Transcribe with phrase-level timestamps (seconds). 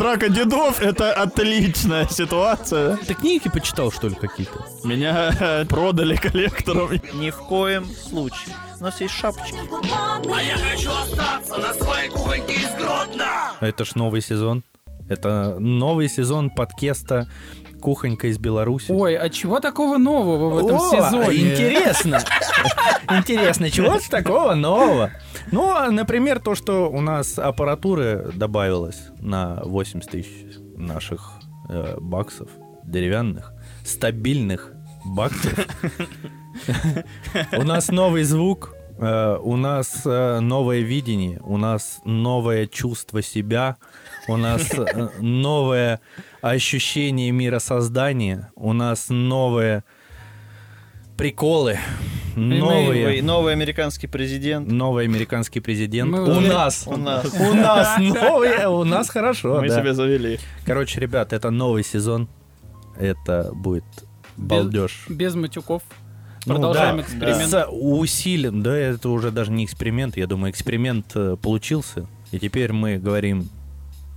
[0.00, 2.96] Драка дедов— это отличная ситуация.
[2.96, 4.64] Ты книги почитал, что ли, какие-то?
[4.82, 6.92] Меня продали коллектором.
[7.12, 8.56] Ни в коем случае.
[8.80, 9.58] У нас есть шапочки.
[13.60, 14.64] А Это ж новый сезон.
[15.10, 17.28] Это новый сезон подкеста
[17.80, 18.90] «Кухонька из Беларуси».
[18.90, 21.52] Ой, а чего такого нового в этом О, сезоне?
[21.52, 22.20] Интересно.
[23.10, 25.10] Интересно, чего такого нового?
[25.50, 31.32] Ну, а, например, то, что у нас аппаратуры добавилось на 80 тысяч наших
[31.68, 32.50] э, баксов
[32.84, 33.52] деревянных,
[33.84, 34.72] стабильных
[35.04, 35.66] баксов.
[37.52, 43.76] У нас новый звук, э, у нас э, новое видение, у нас новое чувство себя,
[44.30, 46.00] у нас э, новое
[46.40, 49.84] ощущение миросоздания, у нас новые
[51.16, 51.78] приколы,
[52.36, 53.22] Новый, новые...
[53.22, 54.70] новый американский президент.
[54.70, 56.10] Новый американский президент.
[56.10, 56.84] Мы у уже- нас.
[56.86, 57.26] У нас.
[57.34, 59.60] У нас новый, у нас хорошо.
[59.60, 59.80] Мы да.
[59.80, 60.38] себе завели.
[60.64, 62.28] Короче, ребят, это новый сезон.
[62.96, 63.84] Это будет
[64.36, 65.06] балдеж.
[65.08, 65.82] Без матюков.
[66.46, 67.50] Ну Продолжаем да, эксперимент.
[67.50, 72.72] С усилен, да, это уже даже не эксперимент, я думаю, эксперимент э, получился, и теперь
[72.72, 73.50] мы говорим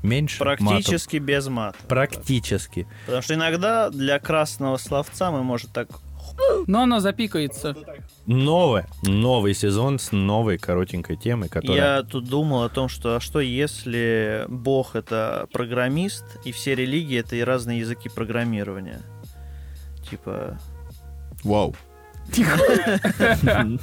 [0.03, 0.67] меньше матов.
[0.67, 1.77] Практически без мата.
[1.87, 2.87] Практически.
[3.05, 5.87] Потому что иногда для красного словца мы, может, так...
[6.67, 7.75] Но оно запикается.
[8.25, 11.97] Новое, новый сезон с новой коротенькой темой, которая...
[11.97, 17.19] Я тут думал о том, что а что если Бог это программист, и все религии
[17.19, 19.01] это и разные языки программирования?
[20.09, 20.59] Типа,
[21.43, 21.75] Вау.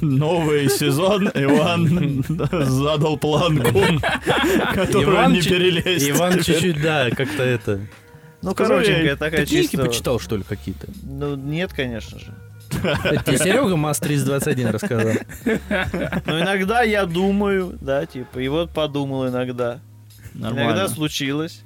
[0.01, 2.23] Новый сезон Иван
[2.65, 3.81] задал планку,
[4.73, 6.09] которую не перелезть.
[6.09, 7.79] Иван чуть-чуть, да, как-то это...
[8.41, 9.85] ну, коротенькая такая Ты книги чисто...
[9.85, 10.87] почитал, что ли, какие-то?
[11.03, 12.33] Ну, нет, конечно же.
[13.25, 15.13] Тебе Серега МАЗ-321 рассказал.
[16.25, 19.79] Но иногда я думаю, да, типа, и вот подумал иногда.
[20.33, 20.87] Иногда Нормально.
[20.87, 21.63] случилось.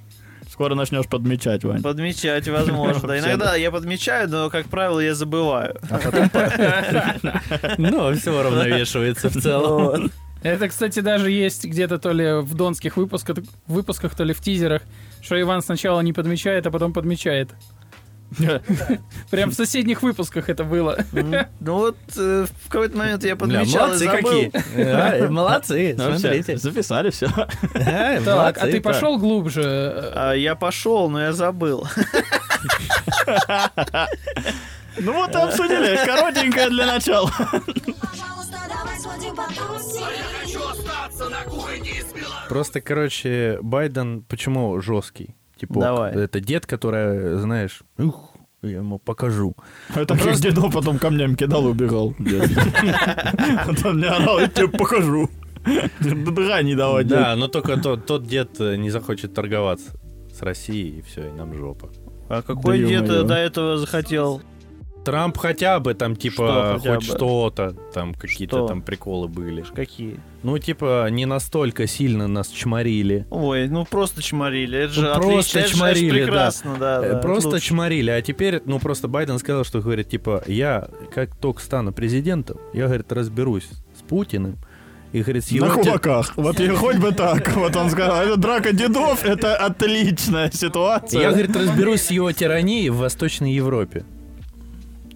[0.55, 1.81] Скоро начнешь подмечать, Вань.
[1.81, 3.07] Подмечать возможно.
[3.09, 5.75] Да, Иногда я подмечаю, но, как правило, я забываю.
[7.77, 10.11] Ну, все равновешивается в целом.
[10.43, 14.81] Это, кстати, даже есть где-то то ли в донских выпусках, выпусках, то ли в тизерах,
[15.21, 17.49] что Иван сначала не подмечает, а потом подмечает.
[19.31, 20.97] Прям в соседних выпусках это было.
[21.11, 24.51] Ну вот э, в какой-то момент я подмечал молодцы какие.
[24.95, 26.57] А, Молодцы, Ну, смотрите.
[26.57, 27.27] Записали все.
[27.75, 30.11] А, Так, а ты пошел глубже?
[30.15, 31.87] А я пошел, но я забыл.
[34.97, 35.99] Ну вот и обсудили.
[36.05, 37.29] Коротенькое для начала.
[37.29, 40.05] Пожалуйста, давай сходим потусим.
[42.47, 45.35] Просто, короче, Байден почему жесткий?
[45.57, 46.13] Типа, Давай.
[46.13, 49.55] это дед, который, знаешь, ух, я ему покажу.
[49.93, 52.15] Это как дедо потом камнями кидал и убегал.
[52.17, 55.29] Он мне орал, я тебе покажу.
[55.99, 57.07] Дыра не давать.
[57.07, 59.91] Да, но только тот, тот дед э, не захочет торговаться
[60.31, 61.89] с Россией, и все, и нам жопа.
[62.29, 63.23] А какой дед ё-моё.
[63.23, 64.41] до этого захотел?
[65.05, 67.15] Трамп хотя бы там, типа, Что хоть бы?
[67.15, 68.67] что-то, там какие-то Что?
[68.67, 69.63] там приколы были.
[69.73, 70.19] Какие?
[70.43, 73.25] Ну, типа, не настолько сильно нас чморили.
[73.29, 74.77] Ой, ну просто чморили.
[74.79, 75.31] Это же Ну, отлично.
[75.33, 76.25] просто это это же чморили, да.
[76.25, 77.05] прекрасно, да.
[77.05, 77.65] Э, да, Просто лучше.
[77.67, 78.09] чморили.
[78.09, 82.85] А теперь, ну, просто Байден сказал, что, говорит, типа, я, как только стану президентом, я,
[82.87, 84.57] говорит, разберусь с Путиным.
[85.13, 85.67] И, говорит, с На его...
[85.75, 86.33] те- кулаках.
[86.35, 87.49] Вот и хоть бы так.
[87.55, 91.21] Вот он сказал, это драка дедов, это отличная ситуация.
[91.21, 94.03] Я, говорит, разберусь с его тиранией в Восточной Европе.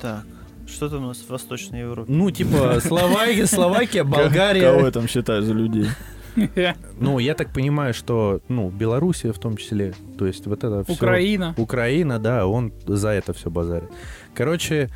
[0.02, 0.24] Так,
[0.68, 2.12] что там у нас в Восточной Европе?
[2.12, 4.80] Ну, типа, Словакия, Словакия, Кого Болгария.
[4.80, 5.88] я там считаю за людей?
[7.00, 9.94] Ну, я так понимаю, что, ну, Белоруссия в том числе.
[10.18, 10.94] То есть вот это все...
[10.94, 11.54] Украина.
[11.58, 13.90] Украина, да, он за это все базарит.
[14.34, 14.90] Короче,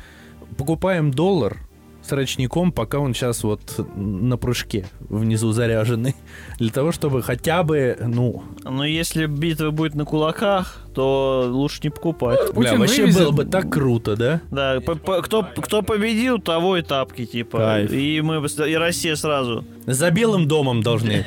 [0.56, 1.58] покупаем доллар
[2.06, 3.60] с рачником, пока он сейчас вот
[3.96, 6.14] на прыжке внизу заряженный.
[6.58, 8.42] Для того, чтобы хотя бы, ну...
[8.64, 12.38] Но если битва будет на кулаках, то лучше не покупать.
[12.52, 14.40] Бля, Путин вообще вывезет- было бы так круто, да?
[14.50, 17.58] Да, по- по- кто, кто победил, того и тапки, типа.
[17.58, 17.92] Кайф.
[17.92, 18.36] И мы
[18.68, 19.64] и Россия сразу.
[19.86, 21.26] За Белым домом должны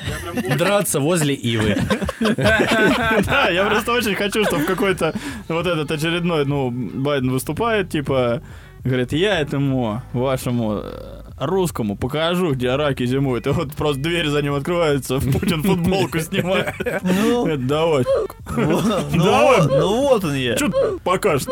[0.58, 1.76] драться возле Ивы.
[2.20, 5.14] Да, я просто очень хочу, чтобы какой-то
[5.48, 8.42] вот этот очередной, ну, Байден выступает, типа,
[8.88, 13.46] говорит, я этому вашему э, русскому покажу, где раки зимуют.
[13.48, 16.74] И вот просто дверь за ним открывается, Путин футболку снимает.
[17.04, 18.04] Ну, Говорит, Давай,
[18.56, 18.82] ну,
[19.24, 19.62] Давай.
[19.62, 20.58] вот, ну вот он я.
[20.58, 21.48] что покажешь?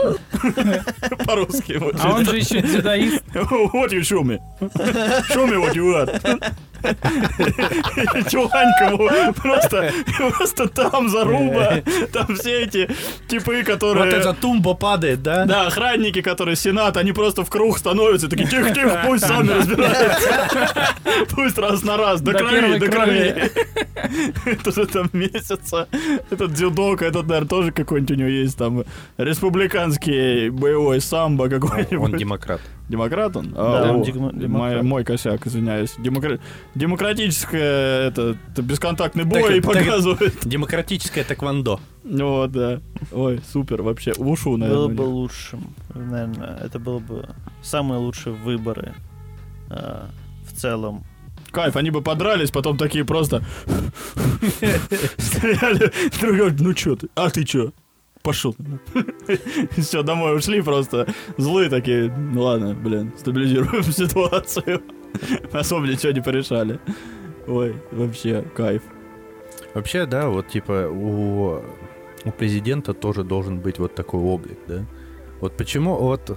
[1.26, 1.78] По-русски.
[1.80, 1.96] вот.
[2.00, 3.24] А он же еще дзюдоист.
[3.34, 4.40] What you show me?
[5.30, 6.54] Show me what you got.
[8.30, 12.90] Чуванькову просто, просто там заруба, там все эти
[13.28, 14.14] типы, Вот которые...
[14.14, 15.46] эта тумба падает, да?
[15.46, 20.30] Да, охранники, которые сенат, они просто в круг становятся, такие, тихо-тихо, пусть сами разбираются.
[21.32, 23.52] Пусть раз на раз, до До крови, до крови.
[24.46, 25.88] Это же там месяца.
[26.30, 28.84] Этот дзюдок, этот, наверное, тоже какой-нибудь у него есть там
[29.18, 32.18] республиканский боевой самбо Он какой-нибудь.
[32.18, 32.62] демократ.
[32.88, 33.52] Демократ он?
[33.52, 34.84] Да, А, он о, дегма- мой, демократ.
[34.84, 35.96] мой косяк, извиняюсь.
[35.98, 36.40] Демокра-
[36.76, 40.34] Демократическое, это, это бесконтактный бой Так- так- показывает.
[40.48, 41.80] Демократическое тэквондо.
[42.04, 42.82] Ну Вот, да.
[43.12, 44.14] Ой, супер, вообще.
[44.18, 44.88] Ушу, наверное.
[44.88, 45.74] Было бы лучшим.
[45.96, 47.28] Наверное, это было бы
[47.64, 48.94] самые лучшие выборы
[49.70, 50.08] а,
[50.48, 51.04] в целом.
[51.52, 53.42] Кайф, они бы подрались, потом такие просто
[55.18, 56.56] стреляли друг друга.
[56.60, 57.08] Ну чё ты?
[57.16, 57.72] А ты чё?
[58.26, 58.56] Пошел.
[59.78, 61.08] Все, домой ушли просто.
[61.38, 62.12] Злые такие.
[62.12, 64.82] Ну ладно, блин, стабилизируем ситуацию.
[65.54, 66.80] Особо ничего не порешали.
[67.46, 68.82] Ой, вообще, кайф.
[69.76, 71.62] Вообще, да, вот типа у,
[72.26, 74.84] у президента тоже должен быть вот такой облик, да?
[75.40, 76.36] Вот почему вот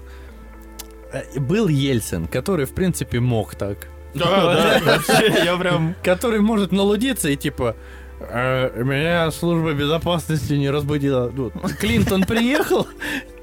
[1.12, 3.88] э, был Ельцин, который, в принципе, мог так.
[4.14, 5.94] Да, да, вообще, я прям...
[6.05, 11.31] Который может налудиться и типа «Э, меня служба безопасности не разбудила.
[11.35, 11.50] Ну,
[11.81, 12.87] Клинтон приехал,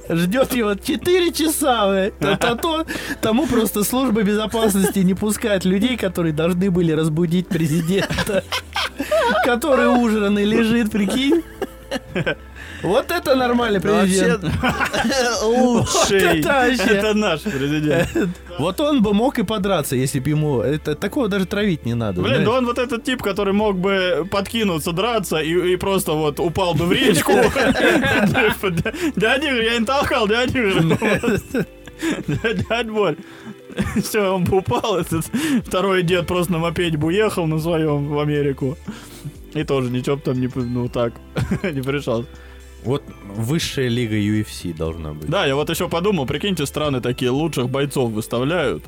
[0.09, 1.87] ждет его 4 часа.
[1.89, 2.11] бля.
[2.11, 2.85] То- то- то-
[3.21, 8.43] Тому просто служба безопасности не пускает людей, которые должны были разбудить президента.
[9.45, 11.41] Который ужранный лежит, прикинь.
[12.85, 14.43] Вот это нормальный президент.
[15.43, 16.39] лучший.
[16.39, 18.09] это наш президент.
[18.57, 20.61] Вот он бы мог и подраться, если бы ему...
[20.61, 22.21] Это, такого даже травить не надо.
[22.21, 26.73] Блин, да он вот этот тип, который мог бы подкинуться, драться и, просто вот упал
[26.73, 27.33] бы в речку.
[29.17, 30.53] Дядя я не толкал, дядя.
[32.69, 33.17] Дядь Борь.
[34.01, 35.25] Все, он бы упал, этот
[35.65, 38.77] второй дед просто на мопеде бы уехал на своем в Америку.
[39.53, 41.13] И тоже ничего там не, ну так,
[41.63, 42.25] не порешал.
[42.83, 45.29] Вот высшая лига UFC должна быть.
[45.29, 48.83] Да, я вот еще подумал, прикиньте, страны такие лучших бойцов выставляют.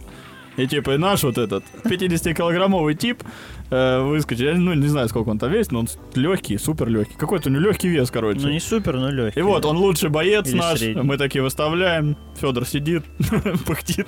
[0.57, 3.23] И типа и наш вот этот 50-килограммовый тип
[3.69, 4.45] э, выскочил.
[4.45, 7.15] Я ну, не знаю, сколько он там весит, но он легкий, супер легкий.
[7.15, 8.39] Какой-то у него легкий вес, короче.
[8.41, 9.39] Ну не супер, но легкий.
[9.39, 10.79] И вот, он лучший боец Или наш.
[10.79, 11.01] средний.
[11.03, 12.17] Мы такие выставляем.
[12.39, 13.03] Федор сидит,
[13.65, 14.07] пыхтит.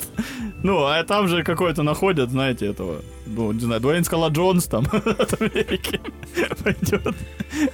[0.62, 3.02] Ну, а там же какой-то находят, знаете, этого.
[3.26, 6.00] Ну, не знаю, Дуэйн Скала Джонс там от Америки
[6.64, 7.16] пойдет.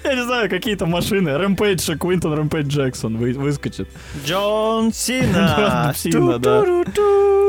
[0.04, 1.38] Я не знаю, какие-то машины.
[1.38, 3.90] Рэмпейдж, Квинтон Рэмпейдж Джексон вы- выскочит.
[4.26, 5.94] Джон Сина.
[6.04, 6.64] Джон Сина, да.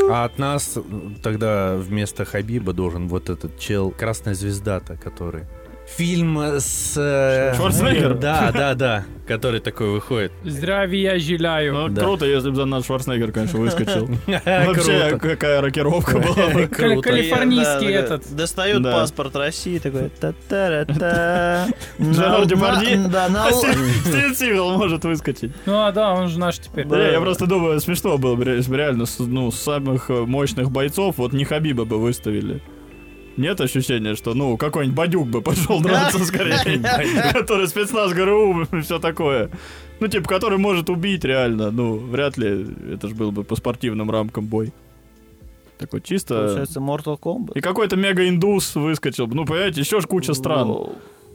[0.09, 0.79] А от нас
[1.23, 3.91] тогда вместо Хабиба должен вот этот чел
[4.27, 5.45] Красная звезда-то, который...
[5.97, 6.95] Фильм с...
[6.97, 8.15] э, Шварценеггер?
[8.15, 9.05] Да, да, да.
[9.29, 10.33] Который такой выходит.
[10.45, 11.73] Здравия желаю.
[11.75, 12.03] Ну, Да.
[12.03, 14.07] круто, если бы за нас Шварценеггер, конечно, выскочил.
[14.27, 15.19] Вообще, Круто.
[15.21, 16.67] какая рокировка была бы.
[16.67, 18.35] Калифорнийский этот.
[18.35, 20.11] Достает паспорт России, такой
[23.47, 23.77] А Стив
[24.07, 25.53] Стивен Сигал может выскочить.
[25.67, 26.85] Ну а да, он же наш теперь.
[26.87, 31.33] Да, я просто думаю, смешно было бы реально с- ну, самых э, мощных бойцов вот
[31.33, 32.61] не Хабиба бы выставили.
[33.37, 36.81] Нет ощущения, что, ну, какой-нибудь Бадюк бы пошел драться скорее,
[37.33, 39.51] который спецназ ГРУ и все такое.
[40.01, 41.71] Ну, типа, который может убить реально.
[41.71, 44.73] Ну, вряд ли это же был бы по спортивным рамкам бой.
[45.79, 46.35] Такой чисто...
[46.47, 47.53] Получается, Mortal Kombat.
[47.55, 49.27] И какой-то мега-индус выскочил.
[49.27, 49.35] бы.
[49.35, 50.75] Ну, понимаете, еще ж куча стран.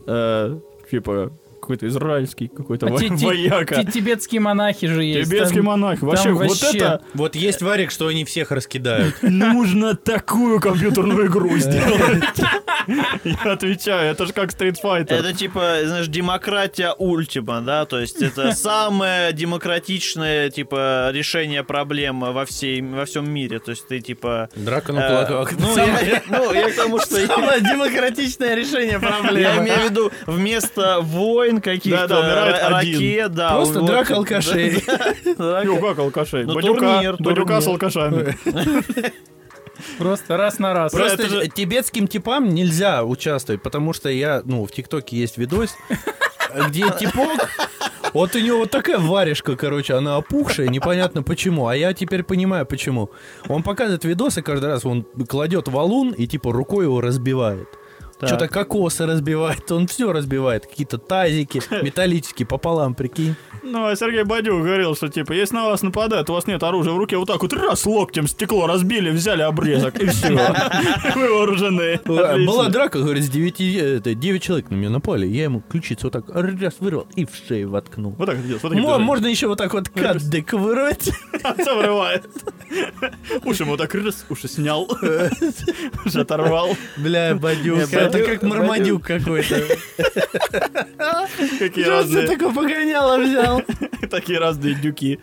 [0.08, 0.60] Э,
[0.92, 1.32] Типа,
[1.62, 3.84] какой-то израильский, какой-то А во- ти- ти- вояка.
[3.84, 5.30] ти- Тибетские монахи же есть.
[5.30, 6.02] Тибетский Там- монах.
[6.02, 9.16] Вообще, там вот вообще- это Вот есть варик, что они всех раскидают.
[9.22, 12.24] нужно такую компьютерную игру сделать.
[13.24, 15.14] Я отвечаю, это же как Street Fighter.
[15.14, 22.46] Это типа, знаешь, демократия ультима, да, то есть это самое демократичное, типа, решение проблем во,
[22.46, 24.50] всей, во всем мире, то есть ты, типа...
[24.56, 25.52] Драка э, на кулаках.
[25.60, 27.20] ну, я, ну, я к тому, что...
[27.20, 29.64] я- Самое демократичное решение Я проблемы.
[29.64, 33.52] имею в виду вместо войн каких-то ракет, да.
[33.56, 34.84] Просто драка алкашей.
[35.38, 36.44] Ну, как алкашей?
[36.46, 38.38] Ну, Бадюка, турнир, Бадюка с алкашами.
[39.98, 40.92] Просто раз на раз.
[40.92, 45.76] Просто же- тибетским типам нельзя участвовать, потому что я, ну, в ТикТоке есть видос,
[46.68, 47.50] где типок,
[48.14, 52.66] вот у него вот такая варежка, короче, она опухшая, непонятно почему, а я теперь понимаю
[52.66, 53.10] почему.
[53.48, 57.68] Он показывает видосы каждый раз, он кладет валун и типа рукой его разбивает.
[58.28, 60.68] Что-то кокосы разбивает, он все разбивает.
[60.68, 63.36] Какие-то тазики металлические пополам, прикинь.
[63.64, 66.94] Ну, а Сергей Бадюк говорил, что, типа, если на вас нападают, у вас нет оружия
[66.94, 70.30] в руке, вот так вот раз локтем стекло разбили, взяли обрезок, и все.
[71.16, 72.00] Вы вооружены.
[72.06, 75.28] Была драка, говорит, с 9, 9 человек на меня напали.
[75.28, 78.14] Я ему ключицу вот так раз вырвал и в шею воткнул.
[78.18, 81.12] Вот так делать, вот Можно еще вот так вот кадык вырвать.
[81.44, 82.26] Отца вырывает.
[83.46, 84.90] Уши ему так раз, уши снял.
[86.06, 86.76] Уши оторвал.
[86.98, 89.62] Бля, Бадюк, это как Мармадюк какой-то.
[91.60, 93.62] Какие Что разные, такое погоняло взял?
[94.10, 95.20] такие разные дюки.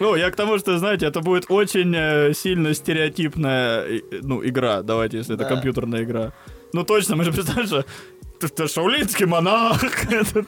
[0.00, 4.82] Ну, я к тому, что, знаете, это будет очень э, сильно стереотипная, э, ну, игра,
[4.82, 6.32] давайте, если это компьютерная игра.
[6.72, 7.84] Ну, точно, мы же представляем, что
[8.38, 10.46] ты- ты шаулинский монах, этот,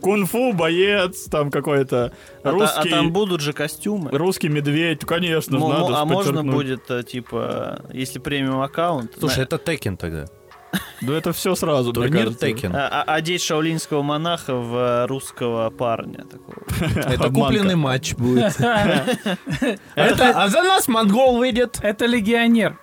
[0.00, 4.08] кунг-фу боец, там какой-то А, та- а русский, там будут же костюмы.
[4.12, 9.56] русский медведь, конечно, надо а можно будет, э, типа, если премиум аккаунт, Слушай, на- это
[9.56, 10.26] Теkken тогда.
[11.00, 12.28] Да это все сразу, Турнир.
[12.28, 12.72] Теkken.
[12.74, 16.24] а- а- одеть шаулинского монаха в э, русского парня.
[16.96, 18.56] Это купленный матч будет.
[19.96, 21.78] А за нас монгол выйдет.
[21.82, 22.78] Это легионер.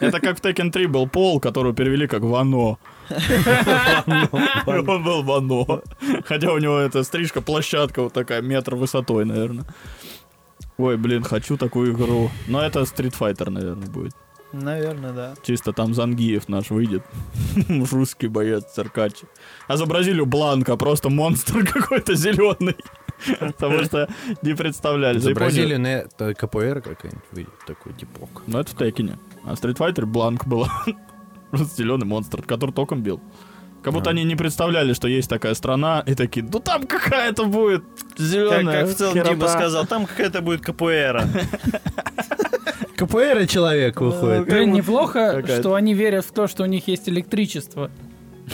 [0.00, 2.78] Это как в Tekken 3 был Пол, которого перевели как Вано.
[4.66, 5.82] Он был Вано.
[6.24, 9.64] Хотя у него эта стрижка, площадка вот такая, метр высотой, наверное.
[10.78, 12.30] Ой, блин, хочу такую игру.
[12.46, 14.14] Но это Street Fighter, наверное, будет.
[14.62, 15.34] Наверное, да.
[15.42, 17.02] Чисто там Зангиев наш выйдет.
[17.68, 19.12] Русский боец, циркач.
[19.68, 22.76] А за Бразилию Бланка, просто монстр какой-то зеленый.
[23.40, 24.08] Потому что
[24.42, 25.18] не представляли.
[25.18, 28.42] За Бразилию это КПР какая-нибудь выйдет, такой типок.
[28.46, 29.18] Ну, это в Текине.
[29.44, 30.66] А Street Fighter Бланк был.
[31.52, 33.20] Зеленый монстр, который током бил.
[33.82, 34.12] Как будто А.
[34.12, 38.80] они не представляли, что есть такая страна, и такие, ну там какая-то будет Как, зеленая.
[38.84, 41.24] как в целом Дима сказал, там какая-то будет КПР.
[42.96, 44.46] КПР человек выходит.
[44.46, 45.60] Блин, неплохо, какая-то.
[45.60, 47.90] что они верят в то, что у них есть электричество.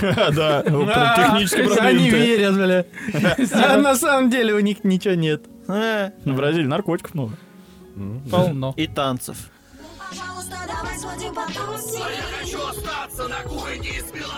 [0.00, 2.84] Да, вот прям технически Они верят, бля.
[3.52, 5.44] А на самом деле у них ничего нет.
[5.68, 7.36] Э, В Бразилии наркотиков много.
[8.30, 8.74] Полно.
[8.76, 9.50] И танцев.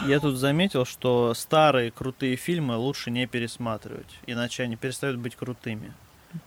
[0.06, 5.92] Я тут заметил, что старые крутые фильмы лучше не пересматривать, иначе они перестают быть крутыми.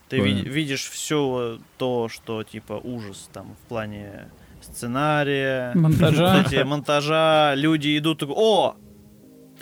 [0.10, 0.50] Ты ви- Понятно.
[0.50, 4.30] видишь все то, что типа ужас там в плане
[4.62, 6.38] сценария, Монтажа.
[6.38, 8.76] вот эти монтажа, люди идут, о,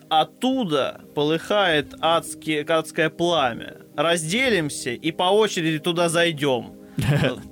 [0.10, 3.78] оттуда полыхает адские, адское пламя.
[3.96, 6.74] Разделимся и по очереди туда зайдем.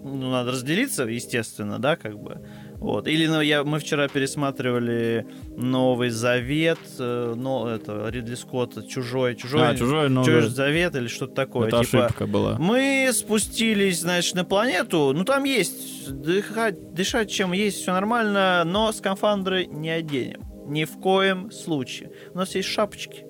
[0.04, 2.46] Ну, надо разделиться, естественно, да, как бы.
[2.84, 3.08] Вот.
[3.08, 5.26] Или ну, я, мы вчера пересматривали
[5.56, 10.50] Новый Завет, э, но это Ридли Скотта, Чужой, Чужой, А, чужой, ну, Чужой.
[10.50, 11.70] Завет или что-то такое.
[11.70, 12.58] Это типа, ошибка была.
[12.60, 15.14] мы спустились, значит, на планету.
[15.16, 20.42] Ну, там есть дыхать, дышать, чем есть, все нормально, но скафандры не оденем.
[20.68, 22.12] Ни в коем случае.
[22.34, 23.24] У нас есть шапочки.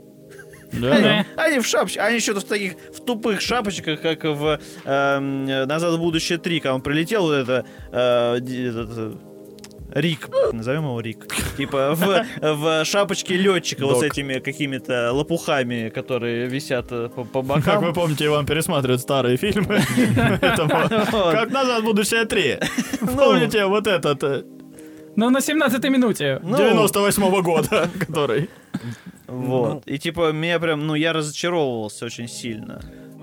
[0.72, 1.25] Да, да.
[1.38, 6.00] Они в шапочках, они еще в таких в тупых шапочках, как в эм, «Назад в
[6.00, 9.13] будущее 3», когда он прилетел, вот это, э, этот, э,
[9.93, 11.27] Рик, назовем его Рик.
[11.57, 17.41] Типа в, в шапочке летчика вот с этими какими-то лопухами, которые висят э, по, по
[17.41, 17.83] Как бокам.
[17.85, 19.81] вы помните, Иван пересматривает старые фильмы.
[20.41, 22.59] Как назад в будущее 3.
[23.15, 24.43] Помните вот этот э,
[25.15, 26.39] Ну, на 17-й минуте.
[26.43, 28.50] Ну, 98 года, который...
[29.27, 29.83] Вот.
[29.88, 32.81] И типа меня прям, ну, я разочаровывался очень сильно.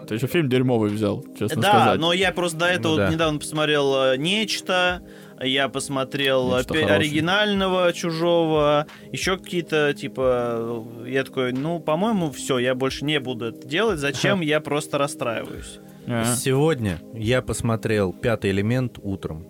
[0.09, 2.01] Ты еще фильм дерьмовый взял, честно да, сказать.
[2.01, 3.13] но я просто до этого Ну вот да.
[3.15, 5.03] недавно посмотрел э, нечто.
[5.43, 6.87] Я посмотрел хорошее.
[6.87, 13.67] оригинального чужого, еще какие-то, типа, я такой, ну, по-моему, все, я больше не буду это
[13.67, 13.99] делать.
[13.99, 14.43] Зачем?
[14.43, 15.79] Я просто расстраиваюсь.
[16.07, 16.25] А.
[16.25, 19.47] Сегодня я посмотрел «Пятый элемент» утром.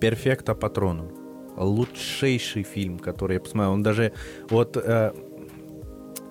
[0.00, 1.12] «Перфекта Патрону».
[1.56, 3.72] Лучшийший фильм, который я посмотрел.
[3.72, 4.12] Он даже
[4.48, 5.12] вот э,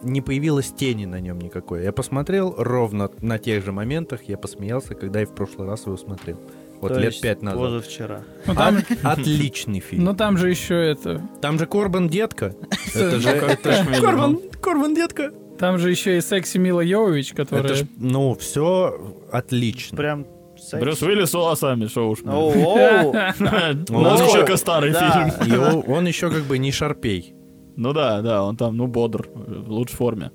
[0.04, 1.84] не появилось тени на нем никакой.
[1.84, 5.98] Я посмотрел ровно на тех же моментах, я посмеялся, когда и в прошлый раз его
[5.98, 6.40] смотрел.
[6.82, 7.60] Вот То лет есть пять назад.
[7.60, 8.24] Позавчера.
[8.46, 10.06] Ну, там, От- отличный фильм.
[10.06, 11.22] ну, там же еще это...
[11.42, 12.56] Там же Корбан детка.
[12.96, 13.58] Это же
[13.96, 14.02] Ну.
[14.02, 15.32] Корбан, Корбан детка.
[15.58, 17.74] Там же еще и секси Мила Йовович, которая...
[17.74, 19.98] Ж, ну, все отлично.
[19.98, 20.26] Прям...
[20.74, 22.20] Брюс Уиллис с волосами, шо уж.
[22.26, 25.84] Оу, Насколько старый фильм.
[25.88, 27.34] Он еще как бы не шарпей.
[27.76, 30.32] Ну да, да, он там, ну, бодр, в лучшей форме.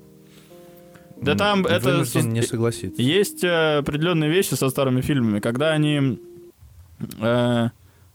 [1.21, 2.03] Да там это...
[2.21, 3.01] Не согласиться.
[3.01, 6.19] Есть э, определенные вещи со старыми фильмами, когда они
[6.99, 7.69] э,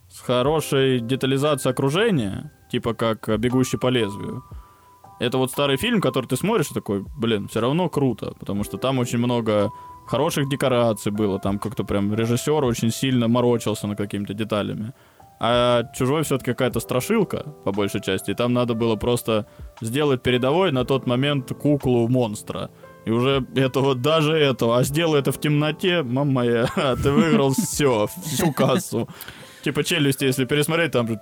[0.08, 4.44] с хорошей детализацией окружения, типа как «Бегущий по лезвию»,
[5.20, 8.98] это вот старый фильм, который ты смотришь такой, блин, все равно круто, потому что там
[8.98, 9.70] очень много
[10.06, 14.92] хороших декораций было, там как-то прям режиссер очень сильно морочился над какими-то деталями.
[15.42, 18.30] А чужой все-таки какая-то страшилка, по большей части.
[18.30, 19.46] И там надо было просто
[19.80, 22.70] сделать передовой на тот момент куклу монстра.
[23.10, 26.66] И уже это вот даже этого, а сделай это в темноте, мама моя,
[27.02, 29.08] ты выиграл все, всю кассу.
[29.64, 31.16] Типа челюсти, если пересмотреть, там ты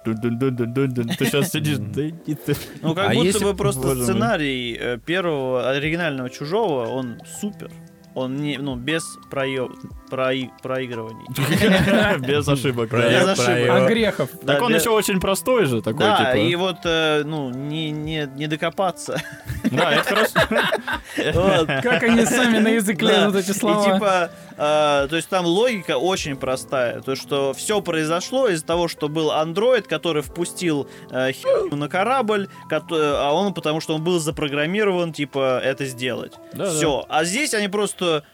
[1.25, 2.55] сейчас сидишь, да иди ты.
[2.83, 7.71] Ну, как А будто если- бы просто Боже сценарий э, первого оригинального чужого, он супер.
[8.15, 9.71] Он не, ну, без проё-
[10.11, 11.25] прои- проигрываний.
[12.27, 12.91] Без ошибок.
[12.91, 13.71] Без ошибок.
[13.71, 14.31] А грехов.
[14.45, 16.43] Так он еще очень простой же такой, Да, типа.
[16.43, 19.21] и вот, э, ну, не, не, не докопаться.
[19.71, 21.83] Да, это хорошо.
[21.83, 23.85] Как они сами на язык лезут, эти И слова.
[23.95, 27.01] типа, э, то есть там логика очень простая.
[27.01, 31.33] То, что все произошло из-за того, что был андроид, который впустил э,
[31.71, 36.33] на корабль, кото- а он потому что он был запрограммирован, типа, это сделать.
[36.53, 37.05] Все.
[37.09, 38.25] А здесь они просто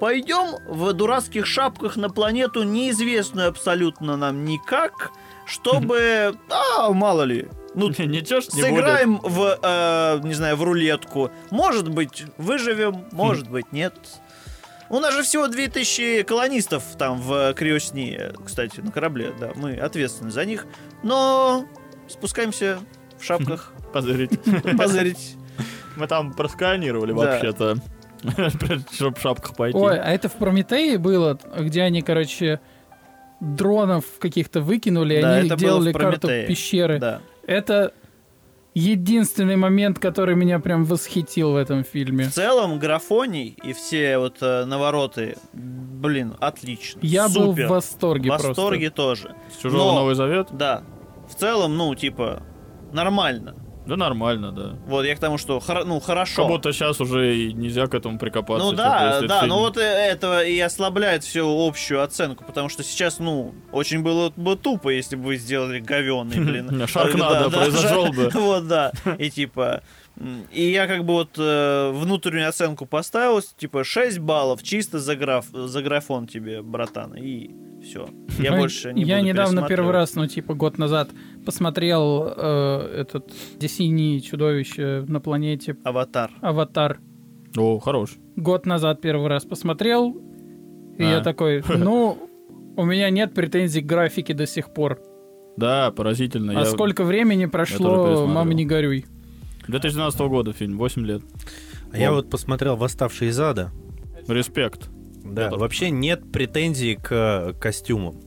[0.00, 5.10] пойдем в дурацких шапках на планету, неизвестную абсолютно нам никак,
[5.46, 6.36] чтобы,
[6.78, 8.74] а, мало ли, ну, Ничего ж не будет.
[8.76, 11.30] Сыграем в, э, не знаю, в рулетку.
[11.50, 13.94] Может быть, выживем, может быть, нет.
[14.90, 20.30] У нас же всего 2000 колонистов там в Криосни, кстати, на корабле, да, мы ответственны
[20.30, 20.66] за них.
[21.02, 21.66] Но
[22.08, 22.78] спускаемся
[23.18, 24.30] в шапках Позырить.
[24.78, 25.36] позырить.
[25.96, 27.16] Мы там просканировали Да.
[27.18, 27.76] вообще-то.
[28.92, 29.78] Чтоб в шапках пойти.
[29.78, 32.60] Ой, а это в Прометее было, где они, короче,
[33.40, 36.98] дронов каких-то выкинули, и Да, они делали карту пещеры.
[37.48, 37.94] Это
[38.74, 42.26] единственный момент, который меня прям восхитил в этом фильме.
[42.26, 47.00] В целом, графоний и все вот э, навороты, блин, отлично.
[47.02, 47.66] Я был Супер.
[47.66, 49.34] в восторге, В восторге тоже.
[49.50, 50.48] С чужого Но- Новый Завет?
[50.52, 50.82] Да.
[51.26, 52.42] В целом, ну, типа,
[52.92, 53.56] нормально.
[53.88, 54.76] Да нормально, да.
[54.86, 56.42] Вот я к тому, что хоро- ну, хорошо.
[56.42, 58.66] Как будто сейчас уже и нельзя к этому прикопаться.
[58.66, 62.82] Ну типа, да, да, но вот э, это и ослабляет всю общую оценку, потому что
[62.82, 66.86] сейчас, ну, очень было бы тупо, если бы вы сделали говёный, блин.
[66.86, 68.30] Шаркнадо произошел бы.
[68.34, 68.92] Вот, да.
[69.18, 69.82] И типа...
[70.52, 75.46] И я как бы вот э, внутреннюю оценку поставил, типа 6 баллов чисто за, граф,
[75.52, 77.50] за графон тебе, братан, и
[77.82, 78.08] все.
[78.40, 81.10] Я Ну, больше не Я буду недавно первый раз, ну, типа, год назад
[81.46, 86.32] посмотрел э, этот «Где синие чудовища на планете Аватар.
[86.40, 86.98] Аватар».
[87.56, 88.16] О, хорош.
[88.36, 90.10] Год назад первый раз посмотрел,
[90.98, 91.10] и А.
[91.10, 92.18] я такой, ну,
[92.76, 95.00] у меня нет претензий к графике до сих пор.
[95.56, 96.52] Да, поразительно.
[96.56, 99.04] А Я- сколько времени прошло, мама, не горюй.
[99.68, 101.22] 2012 года фильм, 8 лет.
[101.92, 102.14] А я О.
[102.14, 103.70] вот посмотрел «Восставший из ада».
[104.26, 104.90] Респект.
[105.24, 108.20] Да, Я тоже вообще нет претензий к э, костюмам.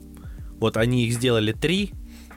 [0.60, 1.92] Вот они их сделали три.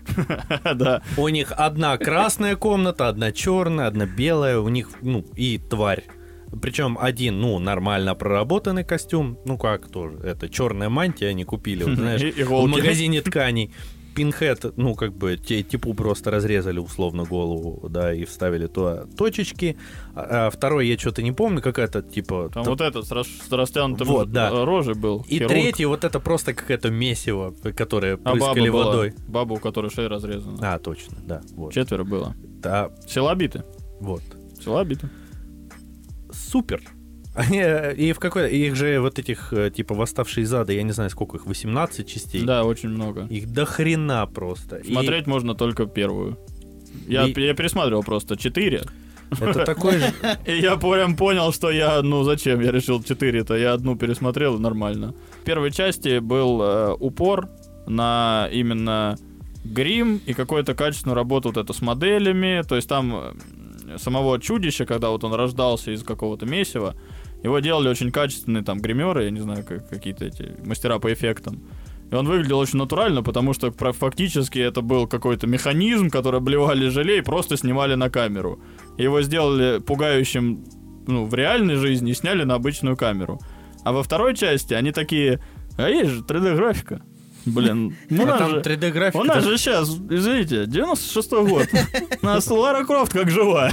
[0.75, 1.02] Да.
[1.16, 4.58] У них одна красная комната, одна черная, одна белая.
[4.58, 6.04] У них, ну, и тварь.
[6.61, 9.38] Причем один, ну, нормально проработанный костюм.
[9.44, 10.18] Ну, как тоже.
[10.18, 13.73] Это черная мантия они купили, вот, знаешь, в магазине тканей.
[14.15, 19.77] Пинхед, ну, как бы, те, типу просто разрезали условно голову, да, и вставили туда точечки.
[20.15, 22.50] А, а второй я что-то не помню, какая-то, типа...
[22.53, 24.50] Там т- вот этот с, рас- с растянутым Вот, да.
[24.65, 25.25] рожей был.
[25.29, 25.50] И хирург.
[25.50, 28.85] третий, вот это просто какое-то месиво, которое А баба прыскали была.
[28.87, 29.15] водой.
[29.29, 30.75] Баба, у которой шея разрезана.
[30.75, 31.43] А, точно, да.
[31.55, 31.73] Вот.
[31.75, 32.35] Четверо было.
[32.63, 33.65] Да, Силобиты.
[34.00, 34.23] вот.
[34.63, 35.09] Силобиты.
[36.33, 36.83] Супер.
[37.34, 40.82] Они, э, и в какой их же вот этих, э, типа, восставшие из ада, я
[40.82, 42.42] не знаю, сколько их, 18 частей?
[42.42, 43.26] Да, очень много.
[43.26, 44.76] Их до хрена просто.
[44.76, 46.38] И Смотреть можно только первую.
[47.08, 48.82] Я, И- я пересматривал просто четыре.
[49.30, 50.12] это такой же...
[50.47, 54.60] И я прям понял, что я, ну зачем я решил 4-то, я одну пересмотрел, и
[54.60, 55.14] нормально.
[55.42, 57.49] В первой части был э, упор
[57.88, 59.16] на именно
[59.64, 63.34] грим и какую-то качественную работу вот это с моделями, то есть там
[63.97, 66.94] самого чудища, когда вот он рождался из какого-то месива,
[67.45, 71.63] его делали очень качественные там гримеры, я не знаю, как, какие-то эти мастера по эффектам.
[72.11, 77.19] И он выглядел очень натурально, потому что фактически это был какой-то механизм, который обливали желе
[77.19, 78.61] и просто снимали на камеру.
[78.97, 80.65] Его сделали пугающим
[81.07, 83.39] ну, в реальной жизни и сняли на обычную камеру.
[83.85, 85.39] А во второй части они такие,
[85.76, 87.02] а есть же 3D-графика.
[87.47, 88.61] Блин, ну А там же...
[88.61, 89.21] 3D графика.
[89.21, 91.67] У нас же сейчас, извините, 96-й год.
[92.23, 93.73] У нас Лара Крофт как живая.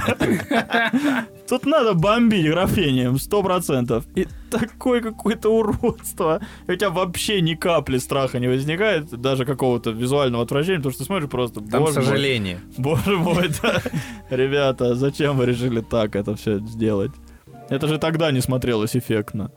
[1.48, 4.04] Тут надо бомбить графением, 100%.
[4.14, 6.40] И такое какое-то уродство.
[6.66, 11.00] И у тебя вообще ни капли страха не возникает, даже какого-то визуального отвращения, потому что
[11.00, 12.60] ты смотришь просто, Там боже мой, сожаление.
[12.76, 13.82] Боже мой, да.
[14.30, 17.12] Ребята, зачем вы решили так это все сделать?
[17.70, 19.50] Это же тогда не смотрелось эффектно.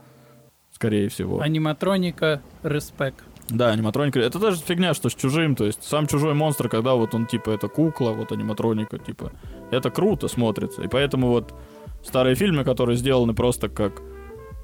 [0.71, 1.39] Скорее всего.
[1.39, 3.23] Аниматроника, респект.
[3.49, 4.19] Да, аниматроника.
[4.19, 5.55] Это даже фигня, что с чужим.
[5.55, 9.31] То есть сам чужой монстр, когда вот он типа это кукла, вот аниматроника, типа.
[9.71, 10.81] Это круто смотрится.
[10.81, 11.53] И поэтому вот
[12.03, 14.01] старые фильмы, которые сделаны просто как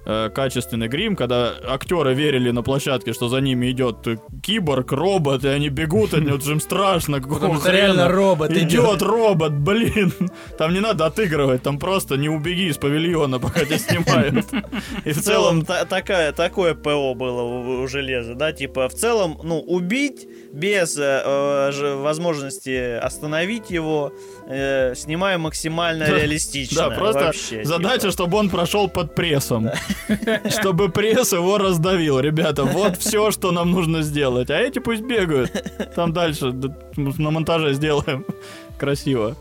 [0.06, 5.44] э, качественный грим, когда актеры верили на площадке, что за ними идет э, киборг, робот,
[5.46, 7.78] и они бегут, они вот же им страшно, какого Потому что хрена.
[7.78, 8.64] реально робот идет.
[8.72, 10.12] Идет робот, блин.
[10.58, 14.46] Там не надо отыгрывать, там просто не убеги из павильона, пока тебя снимают.
[15.06, 19.40] И В целом та- такая, такое ПО было у, у железа, да, типа в целом,
[19.44, 24.12] ну, убить без э, э, возможности остановить его,
[24.48, 26.90] э, снимая максимально Да, реалистично.
[26.90, 28.12] Да, просто вообще, задача, типа.
[28.12, 29.70] чтобы он прошел под прессом.
[30.50, 32.20] Чтобы пресс его раздавил.
[32.20, 34.50] Ребята, вот все, что нам нужно сделать.
[34.50, 35.52] А эти пусть бегают.
[35.96, 36.54] Там дальше
[36.96, 38.26] на монтаже сделаем.
[38.78, 39.38] Красиво.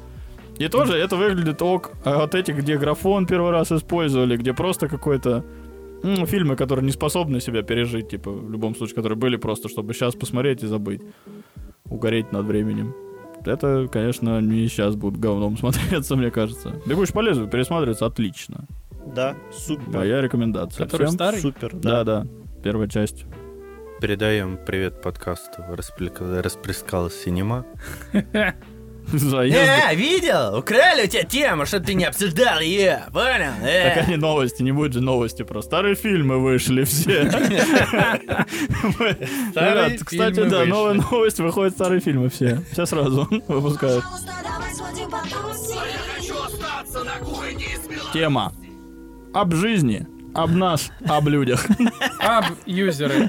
[0.58, 1.92] И тоже это выглядит ок.
[2.04, 5.44] А вот эти, где графон первый раз использовали, где просто какой-то...
[6.02, 9.94] ну, фильмы, которые не способны себя пережить, типа, в любом случае, которые были просто, чтобы
[9.94, 11.02] сейчас посмотреть и забыть.
[11.88, 12.94] Угореть над временем.
[13.44, 16.80] Это, конечно, не сейчас будут говном смотреться, мне кажется.
[16.86, 18.66] «Бегущий по лезвию» пересматривается отлично.
[19.14, 19.88] Да, супер.
[19.88, 20.84] Моя рекомендация.
[20.84, 21.14] Который Всем?
[21.14, 21.40] старый?
[21.40, 22.22] Супер, Да, да.
[22.22, 22.26] да.
[22.62, 23.24] Первая часть.
[24.00, 27.64] Передаем привет подкасту «Расплека- «Расплескалась синема».
[29.12, 29.56] Заезд.
[29.56, 30.58] Э, видел?
[30.58, 33.52] Украли у тебя тему, что ты не обсуждал ее, понял?
[33.62, 33.94] Э.
[33.94, 37.22] Так они новости, не будет же новости про старые фильмы вышли все.
[39.54, 42.62] Ребят, кстати, да, новая новость, выходят старые фильмы все.
[42.72, 44.04] Все сразу выпускают.
[48.12, 48.52] Тема.
[49.32, 51.66] Об жизни, об нас, об людях,
[52.20, 53.28] Аб юзеры.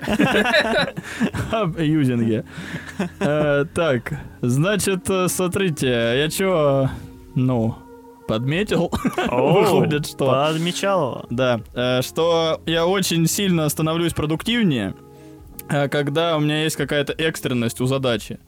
[1.52, 2.46] об юзинге.
[3.20, 6.90] Э, Так, значит, э, смотрите, я чё,
[7.36, 7.76] ну,
[8.28, 10.30] подметил, выходит, что...
[10.32, 11.26] Подмечал его.
[11.30, 14.94] Да, э, что я очень сильно становлюсь продуктивнее,
[15.68, 18.40] когда у меня есть какая-то экстренность у задачи.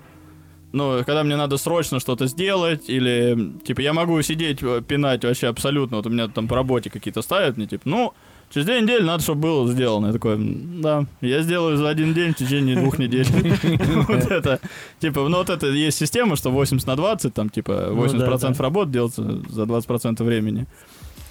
[0.73, 5.97] Ну, когда мне надо срочно что-то сделать, или, типа, я могу сидеть, пинать вообще абсолютно,
[5.97, 8.13] вот у меня там по работе какие-то ставят мне, типа, ну,
[8.53, 10.07] через две недели надо, чтобы было сделано.
[10.07, 13.25] Я такой, «М, да, я сделаю за один день в течение двух недель.
[14.07, 14.59] Вот это,
[14.99, 19.23] типа, ну, вот это есть система, что 80 на 20, там, типа, 80% работы делается
[19.49, 20.65] за 20% времени.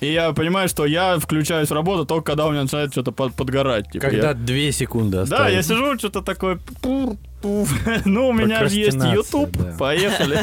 [0.01, 3.35] И я понимаю, что я включаюсь в работу только когда у меня начинает что-то под-
[3.35, 3.89] подгорать.
[3.93, 5.53] Типа, Когда я- секунды Да, осталось.
[5.53, 6.59] я сижу, что-то такое...
[6.83, 7.17] пур.
[8.05, 9.77] Ну, у меня же есть YouTube, да.
[9.79, 10.39] поехали.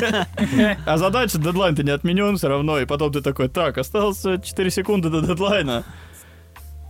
[0.85, 4.69] А задача, дедлайн-то не отменен все равно, и потом ты такой, так, осталось э, 4
[4.71, 5.83] секунды до дедлайна.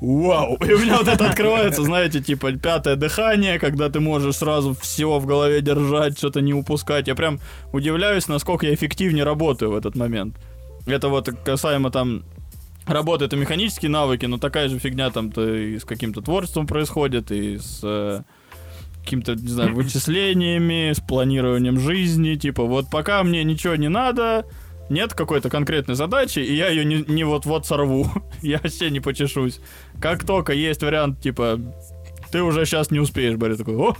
[0.01, 0.55] Вау!
[0.65, 5.19] И у меня вот это открывается, знаете, типа пятое дыхание, когда ты можешь сразу все
[5.19, 7.07] в голове держать, что-то не упускать.
[7.07, 7.39] Я прям
[7.73, 10.37] удивляюсь, насколько я эффективнее работаю в этот момент.
[10.85, 12.23] Это вот касаемо там
[12.85, 17.57] работы, это механические навыки, но такая же фигня там-то и с каким-то творчеством происходит, и
[17.57, 18.21] с э,
[19.03, 22.35] какими-то, не знаю, вычислениями, с планированием жизни.
[22.35, 24.45] Типа, вот пока мне ничего не надо,
[24.89, 28.11] нет какой-то конкретной задачи, и я ее не, не вот-вот сорву.
[28.41, 29.59] я вообще не почешусь.
[30.01, 31.59] Как только есть вариант, типа,
[32.31, 33.95] ты уже сейчас не успеешь, Борис такой, о,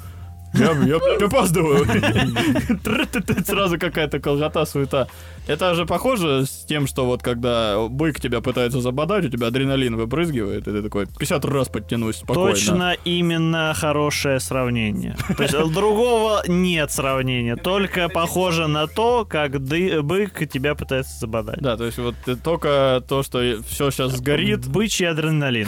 [0.54, 0.72] я,
[1.26, 1.86] опаздываю.
[3.46, 5.08] Сразу какая-то колгота, суета.
[5.50, 9.96] Это же похоже с тем, что вот когда бык тебя пытается забодать, у тебя адреналин
[9.96, 12.52] выпрызгивает, и ты такой 50 раз подтянусь спокойно.
[12.52, 15.18] Точно именно хорошее сравнение.
[15.36, 17.56] То есть другого нет сравнения.
[17.56, 21.60] Только похоже на то, как бык тебя пытается забодать.
[21.60, 24.68] Да, то есть вот э, только то, что все сейчас сгорит.
[24.68, 25.68] Бычий адреналин.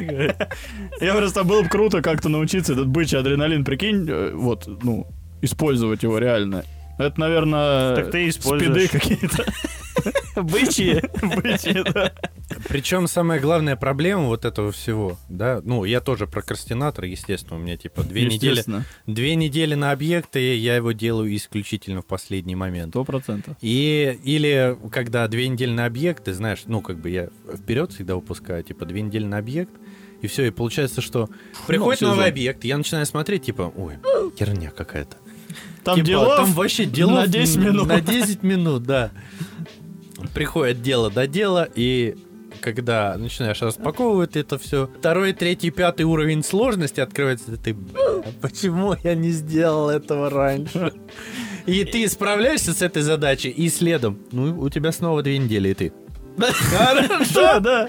[1.00, 5.06] Я просто было бы круто как-то научиться этот бычий адреналин, прикинь, э, вот, ну,
[5.42, 6.64] использовать его реально.
[6.98, 8.90] Это, наверное, Так ты и спиды используешь.
[8.90, 9.44] какие-то.
[10.36, 11.02] Бычьи.
[11.36, 12.12] Бычьи, да.
[12.68, 17.76] Причем самая главная проблема вот этого всего, да, ну, я тоже прокрастинатор, естественно, у меня
[17.76, 18.64] типа две недели,
[19.06, 22.92] две недели на объекты, я его делаю исключительно в последний момент.
[22.92, 23.56] Сто процентов.
[23.60, 28.14] И или когда две недели на объект, ты знаешь, ну, как бы я вперед всегда
[28.14, 29.72] выпускаю, типа, две недели на объект,
[30.22, 31.28] и все, и получается, что
[31.66, 32.14] приходит сезон.
[32.16, 33.94] новый объект, я начинаю смотреть, типа, ой,
[34.38, 35.16] херня какая-то.
[35.84, 37.88] Там Типа, дела Там вообще делов на 10 минут.
[37.88, 39.10] На 10 минут, да.
[40.34, 42.16] Приходит дело до дела, и
[42.60, 49.14] когда начинаешь распаковывать это все, второй, третий, пятый уровень сложности открывается, ты, «Бля, почему я
[49.14, 50.92] не сделал этого раньше?
[51.66, 55.74] И ты справляешься с этой задачей, и следом, ну, у тебя снова две недели, и
[55.74, 55.92] ты.
[57.34, 57.88] Да, да.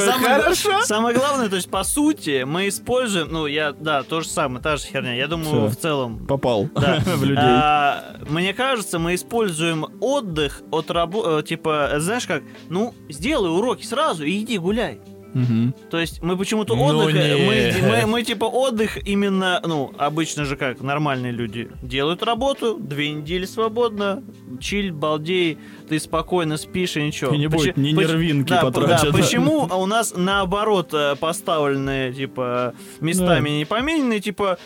[0.00, 0.82] Самое, хорошо.
[0.82, 4.76] самое главное, то есть, по сути, мы используем, ну, я, да, то же самое, та
[4.76, 5.14] же херня.
[5.14, 7.44] Я думаю, в целом, Попал в людей.
[7.44, 14.24] А, мне кажется, мы используем отдых от работы, типа, знаешь как, ну, сделай уроки сразу
[14.24, 15.00] и иди гуляй.
[15.34, 15.74] Мгм.
[15.90, 17.46] То есть мы почему-то Ну отдых, не.
[17.46, 23.10] мы, мы, мы типа отдых именно, ну, обычно же как нормальные люди делают работу, две
[23.10, 24.22] недели свободно,
[24.60, 27.34] чиль, балдей, ты спокойно спишь и ничего.
[27.34, 29.10] И не будет ни нервинки да, потрачено.
[29.12, 34.58] да, почему у нас наоборот э, поставленные, типа, местами не помененные, типа,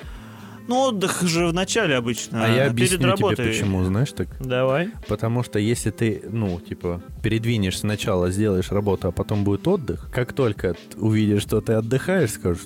[0.68, 4.28] ну, отдых же в начале обычно, А я перед объясню тебе, почему, знаешь так?
[4.38, 4.90] Давай.
[5.08, 10.34] Потому что если ты, ну, типа, передвинешь сначала, сделаешь работу, а потом будет отдых, как
[10.34, 12.64] только увидишь, что ты отдыхаешь, скажешь,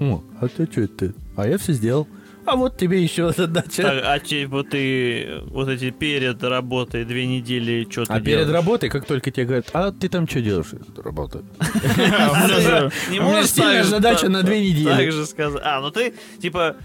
[0.00, 1.14] о, а ты что это ты?
[1.36, 2.08] А я все сделал.
[2.44, 3.82] А вот тебе еще задача.
[3.82, 8.90] Так, а типа ты вот эти перед работой две недели что то а перед работой,
[8.90, 10.66] как только тебе говорят, а ты там что делаешь?
[10.96, 11.44] Работаю.
[13.10, 14.88] Не можешь задача на две недели.
[14.88, 15.62] Так же сказать.
[15.64, 16.76] А, ну ты, типа...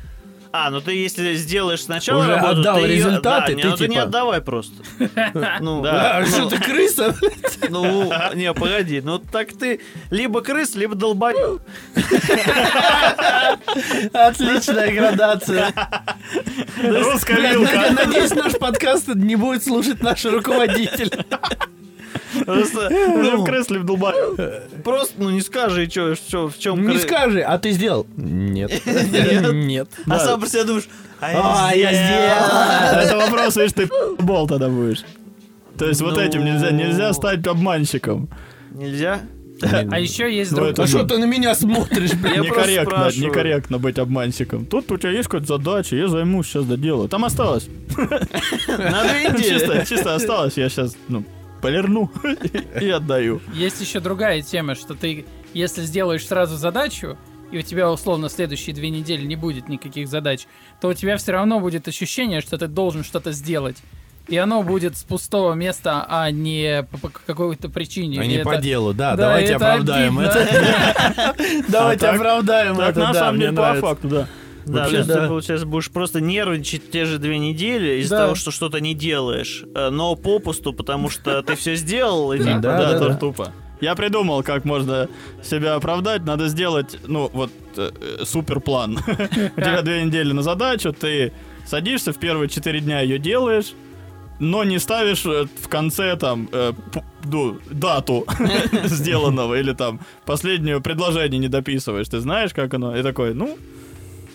[0.52, 3.78] А, ну ты если сделаешь сначала Уже работу, отдал ты результаты, да, не, ты ну
[3.78, 4.84] ты не типа- отдавай просто.
[5.60, 6.26] Ну, Да.
[6.26, 7.16] Что ты крыса?
[7.70, 11.62] ну, не, погоди, ну так ты либо крыс, либо долбоёб.
[14.14, 15.72] Отличная градация.
[16.82, 21.12] Русская Надеюсь, наш подкаст не будет слушать наш руководитель.
[22.54, 24.40] Просто, ну, крыс, либо долбоёб.
[24.84, 28.08] просто, ну не скажи, что, в чем Не скажи, а ты сделал?
[28.18, 28.72] Нет.
[29.54, 29.90] Нет.
[30.10, 30.88] А сам про себя думаешь,
[31.22, 33.04] А, я сделал.
[33.04, 33.90] Это вопрос, видишь, ты
[34.24, 35.04] бол тогда будешь.
[35.78, 36.22] То есть вот Ну.
[36.22, 38.30] этим нельзя, нельзя стать обманщиком.
[38.72, 39.22] Нельзя?
[39.92, 40.72] А еще есть Ну, другой.
[40.74, 44.66] это А что ты на меня смотришь, просто некорректно, некорректно быть обманщиком.
[44.66, 47.10] Тут у тебя есть какая-то задача, я займусь, сейчас доделаю.
[47.10, 47.68] Там осталось.
[47.98, 49.44] На две недели.
[49.60, 51.24] Чисто, чисто осталось, я сейчас, ну,
[51.60, 52.12] полирну
[52.82, 53.42] и отдаю.
[53.54, 57.18] Есть еще другая тема, что ты, если сделаешь сразу задачу,
[57.52, 60.46] и у тебя условно следующие две недели не будет никаких задач,
[60.82, 63.78] то у тебя все равно будет ощущение, что ты должен что-то сделать.
[64.28, 68.22] И оно будет с пустого места, а не по, какой-то причине.
[68.22, 70.34] А И не это- по делу, да, Да, давайте это оправдаем обидно.
[70.38, 71.36] это.
[71.68, 74.28] Давайте А так- оправдаем это, на самом деле, по факту, да.
[74.72, 75.22] Да, Вообще, то есть да.
[75.22, 78.24] ты, получается, будешь просто нервничать те же две недели из-за Да.
[78.24, 82.60] того, что что-то не делаешь, э, но попусту, потому что ты все сделал, и типа,
[82.60, 83.52] Да, Да, тупо.
[83.82, 85.08] Я придумал, как можно
[85.42, 86.26] себя оправдать.
[86.26, 87.92] Надо сделать, ну, вот, э,
[88.26, 88.98] супер план.
[89.08, 91.32] У тебя две недели на задачу, ты
[91.66, 93.74] садишься, в первые четыре дня ее делаешь,
[94.40, 98.26] но не ставишь э, в конце там э, п- ну, дату
[98.86, 102.08] сделанного или там последнее предложение не дописываешь.
[102.10, 102.96] Ты знаешь, как оно?
[102.98, 103.58] И такой, ну,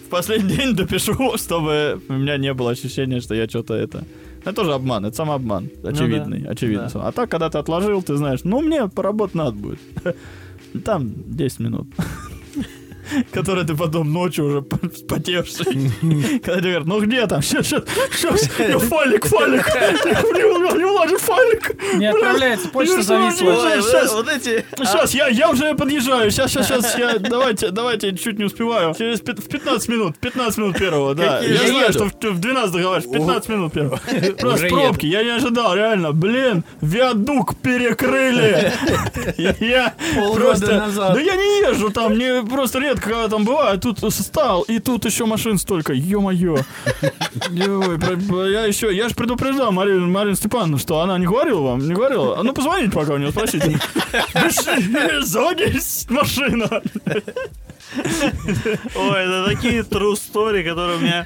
[0.07, 4.05] в последний день допишу, чтобы у меня не было ощущения, что я что-то это...
[4.45, 5.71] Это тоже обман, это самообман.
[5.83, 6.89] Очевидный, да, очевидный.
[6.93, 7.09] да.
[7.09, 9.79] А так, когда ты отложил, ты знаешь, ну, мне поработать надо будет.
[10.85, 11.87] Там 10 минут.
[13.33, 15.65] Которые ты потом ночью уже потевший.
[16.45, 17.43] Когда тебе говорят, ну где там?
[17.43, 18.83] Сейчас, сейчас, сейчас.
[18.89, 19.67] Файлик, файлик.
[20.77, 21.95] Не влазит файлик.
[21.95, 24.25] Не отправляется, почта зависла.
[24.31, 24.65] эти...
[24.77, 26.31] Сейчас, я, я уже подъезжаю.
[26.31, 26.99] Сейчас, сейчас, сейчас.
[26.99, 28.95] Я, давайте, давайте, чуть не успеваю.
[28.95, 30.19] Через пят- в 15 минут.
[30.19, 31.41] 15 минут первого, да.
[31.41, 33.11] Я знаю, что в, в 12 договариваешь.
[33.13, 34.01] 15 минут первого.
[34.39, 35.07] Просто пробки.
[35.07, 36.13] Я не ожидал, реально.
[36.13, 38.73] Блин, виадук перекрыли.
[39.61, 39.95] Я
[40.35, 40.79] просто...
[40.79, 41.15] назад.
[41.15, 42.15] Да я не езжу там.
[42.15, 43.79] Мне просто редко, когда там бываю.
[43.79, 45.93] Тут стал, и тут еще машин столько.
[45.93, 46.57] Ё-моё.
[47.51, 52.39] Я еще, я же предупреждал Марину, Марину Степановну, что она не говорила вам, не говорила.
[52.39, 53.79] А ну позвоните пока у нее, спросите.
[55.23, 56.83] Заводись, машина.
[58.97, 61.25] Ой, это такие true story, которые у меня...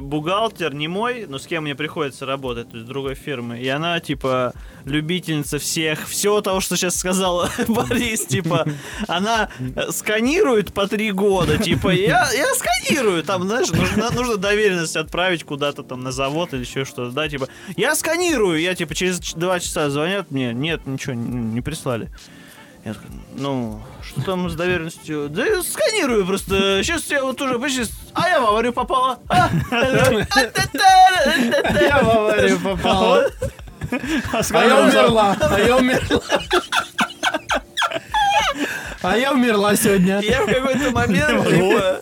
[0.00, 3.58] Бухгалтер не мой, но с кем мне приходится работать, то есть другой фирмы.
[3.60, 4.52] И она, типа,
[4.84, 8.66] любительница всех, всего того, что сейчас сказал Борис, типа,
[9.06, 9.50] она
[9.90, 15.82] сканирует по три года, типа, я, я сканирую, там, знаешь, нужно, нужно доверенность отправить куда-то
[15.82, 19.90] там на завод или еще что-то, да, типа, я сканирую, я, типа, через два часа
[19.90, 22.10] звонят мне, нет, ничего не прислали.
[22.84, 25.28] Я такой, ну, что там с доверенностью?
[25.28, 26.82] Да я сканирую просто.
[26.82, 27.84] Сейчас я вот уже почти...
[28.14, 29.18] А я в аварию попала.
[29.28, 29.50] А?
[31.80, 33.30] Я в аварию попала.
[33.90, 35.36] А я умерла.
[35.40, 36.20] А я умерла.
[39.02, 40.20] А я умерла сегодня.
[40.20, 42.00] Я в какой-то момент, типа...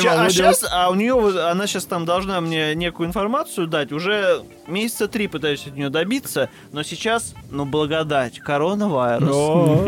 [0.00, 1.14] Ща- а сейчас, а у нее,
[1.48, 3.90] она сейчас там должна мне некую информацию дать.
[3.92, 9.36] Уже месяца три пытаюсь от нее добиться, но сейчас, ну, благодать, коронавирус.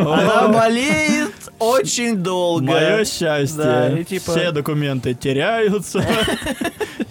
[0.00, 2.64] Она болеет очень долго.
[2.64, 3.96] Мое Да, счастье.
[4.00, 6.04] и типа- Все документы теряются.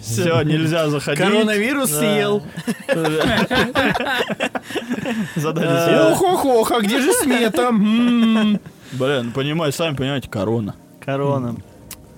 [0.00, 1.20] Все, нельзя заходить.
[1.24, 1.98] Коронавирус Да.
[1.98, 2.42] съел.
[5.36, 6.12] Задание съел.
[6.12, 7.72] Ох-ох-ох, а где же смета?
[8.92, 8.98] М.
[8.98, 10.74] Блин, понимаете, сами понимаете, корона.
[11.04, 11.56] Корона.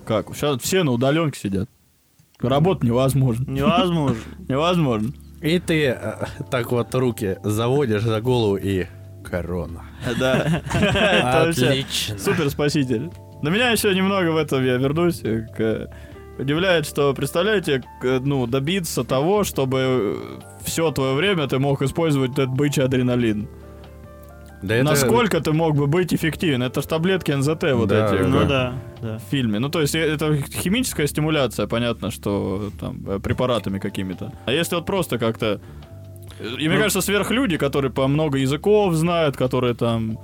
[0.05, 0.33] Как?
[0.35, 1.69] Сейчас все на удаленке сидят.
[2.39, 3.49] Работать невозможно.
[3.51, 4.17] Невозможно.
[4.49, 5.11] Невозможно.
[5.41, 8.85] И ты э, так вот руки заводишь за голову и
[9.23, 9.83] Корона.
[10.19, 10.61] Да.
[11.49, 12.17] Отлично.
[12.17, 13.09] супер спаситель.
[13.41, 15.21] На меня еще немного в этом я вернусь.
[15.23, 15.87] э, к-
[16.39, 20.17] Удивляет, что, представляете, ну, добиться того, чтобы
[20.63, 23.47] все твое время ты мог использовать этот бычий адреналин.
[24.61, 26.61] Да это- Насколько ты мог бы быть эффективен?
[26.61, 28.21] Это ж таблетки НЗТ вот Да, эти.
[28.23, 29.17] Ну да, да.
[29.17, 29.59] в фильме.
[29.59, 34.31] Ну, то есть, э, это химическая стимуляция, понятно, что там э, препаратами какими-то.
[34.45, 35.59] А если вот просто как-то...
[36.59, 40.17] И мне Ну- кажется, сверхлюди, которые по много языков знают, которые там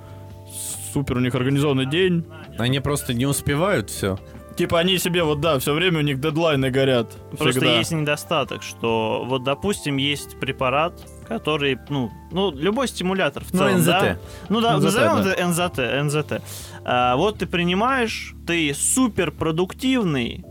[0.93, 2.23] супер у них организованный день.
[2.57, 4.17] Они просто не успевают все.
[4.57, 7.11] Типа они себе вот, да, все время у них дедлайны горят.
[7.37, 7.77] Просто всегда.
[7.77, 10.93] есть недостаток, что вот, допустим, есть препарат,
[11.27, 13.85] который, ну, ну любой стимулятор в Ну, целом, НЗТ.
[13.85, 14.17] да?
[14.49, 15.33] Ну да, НЗТ, назовем да.
[15.33, 16.41] это НЗТ, НЗТ.
[16.83, 20.43] А, вот ты принимаешь, ты супер продуктивный,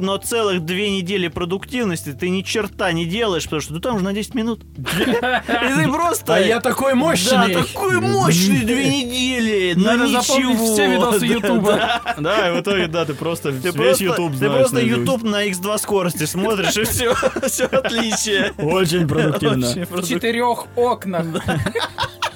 [0.00, 4.04] но целых две недели продуктивности ты ни черта не делаешь, потому что ну там же
[4.04, 4.62] на 10 минут.
[4.76, 6.34] И ты просто...
[6.34, 7.54] А я такой Да, мощный!
[7.54, 10.74] такой мощный две недели, Надо запомнить ничего.
[10.74, 11.72] все видосы Да, Ютуба.
[11.72, 12.14] да.
[12.18, 14.80] Да, и в итоге, да, ты просто весь просто, YouTube ты знаешь просто.
[14.80, 17.14] YouTube на X2 скорости смотришь, и все,
[17.46, 18.52] все отличие.
[18.58, 19.66] Очень продуктивно.
[19.90, 21.26] В четырех окнах.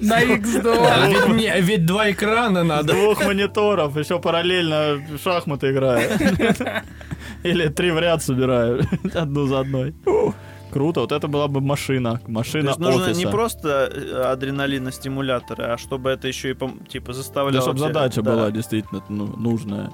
[0.00, 1.08] На А X2.
[1.08, 2.92] ведь, мне- ведь два экрана надо.
[2.92, 6.10] Двух мониторов, еще параллельно в шахматы играю.
[7.42, 8.82] Или три в ряд собираю.
[9.14, 9.94] Одну за одной.
[10.70, 12.20] Круто, вот это была бы машина.
[12.24, 13.18] То Машина есть нужно офиса.
[13.18, 16.56] не просто э, адреналиностимуляторы, а чтобы это еще и
[16.88, 17.62] типа Да, заставляло.
[17.62, 18.30] чтобы тебя- задача да.
[18.32, 19.90] была действительно ну, нужная.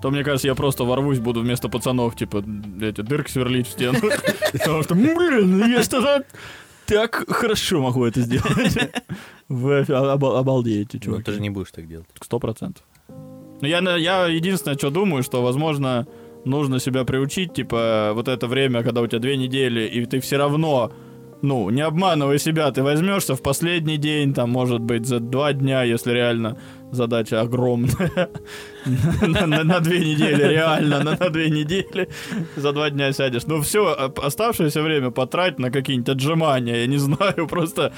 [0.00, 2.44] То, мне кажется, я просто ворвусь, буду вместо пацанов, типа,
[2.80, 3.98] эти дырки сверлить в стену.
[4.52, 6.22] Потому что, блин, я что-то
[6.92, 8.78] так хорошо могу это сделать.
[9.48, 11.26] Вы оба- обалдеете, Ну, ты чувак.
[11.28, 12.06] же не будешь так делать.
[12.20, 12.84] Сто процентов.
[13.08, 16.06] Ну, я, я единственное, что думаю, что, возможно,
[16.44, 20.36] нужно себя приучить, типа, вот это время, когда у тебя две недели, и ты все
[20.36, 20.90] равно,
[21.42, 25.82] ну, не обманывай себя, ты возьмешься в последний день, там, может быть, за два дня,
[25.82, 26.56] если реально
[26.92, 28.30] задача огромная,
[29.22, 32.08] на, две недели, реально, на, две недели,
[32.56, 33.46] за два дня сядешь.
[33.46, 37.92] Ну, все, оставшееся время потрать на какие-нибудь отжимания, я не знаю, просто...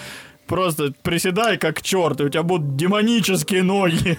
[0.46, 4.18] Просто приседай как черт, и у тебя будут демонические ноги.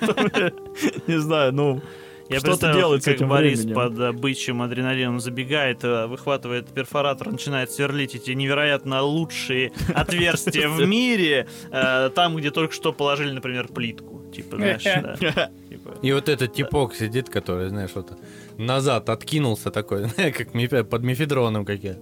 [1.08, 1.82] Не знаю, ну...
[2.30, 3.76] Я Что-то с как этим Борис временем.
[3.76, 10.84] под э, бычьим адреналином забегает, э, выхватывает перфоратор, начинает сверлить эти невероятно лучшие отверстия в
[10.88, 14.24] мире, э, там, где только что положили, например, плитку.
[14.34, 14.84] Типа, знаешь,
[15.36, 15.50] да.
[15.70, 18.18] Типа, И вот этот типок сидит, который, знаешь, вот
[18.58, 20.54] назад откинулся такой, как
[20.90, 21.98] под мефедроном какие.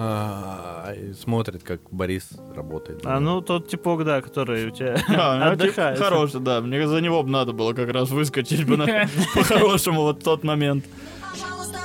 [0.00, 3.00] А, смотрит, как Борис работает.
[3.04, 5.98] А ну тот типок, да, который у тебя А, ну, отдыхает.
[5.98, 6.60] Хороший, да.
[6.60, 8.86] Мне за него бы надо было как раз выскочить бы на-
[9.34, 10.84] по-хорошему вот тот момент.
[11.32, 11.78] Пожалуйста,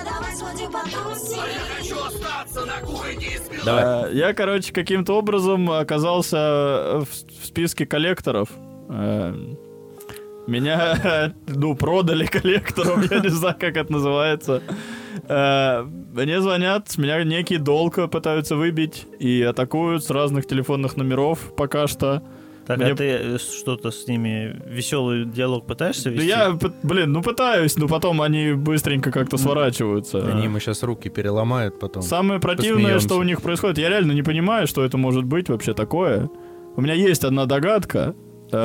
[3.66, 3.84] давай.
[3.84, 7.08] А, Я, короче, каким-то образом оказался в
[7.46, 8.50] списке коллекторов.
[10.46, 14.62] Меня, ну, продали коллектором, я не знаю, как это называется.
[15.28, 21.54] Э, Мне звонят, с меня некий долг пытаются выбить и атакуют с разных телефонных номеров
[21.56, 22.22] пока что.
[22.66, 26.28] Так, Мне- а ты э, что-то с ними, веселый диалог пытаешься Да вести?
[26.28, 30.26] я, п- блин, ну пытаюсь, но потом они быстренько как-то сворачиваются.
[30.26, 32.02] Они ему сейчас руки переломают потом.
[32.04, 33.06] Самое противное, посмеемся.
[33.08, 36.30] что у них происходит, я реально не понимаю, что это может быть вообще такое.
[36.78, 38.16] У меня есть одна догадка,
[38.54, 38.58] э,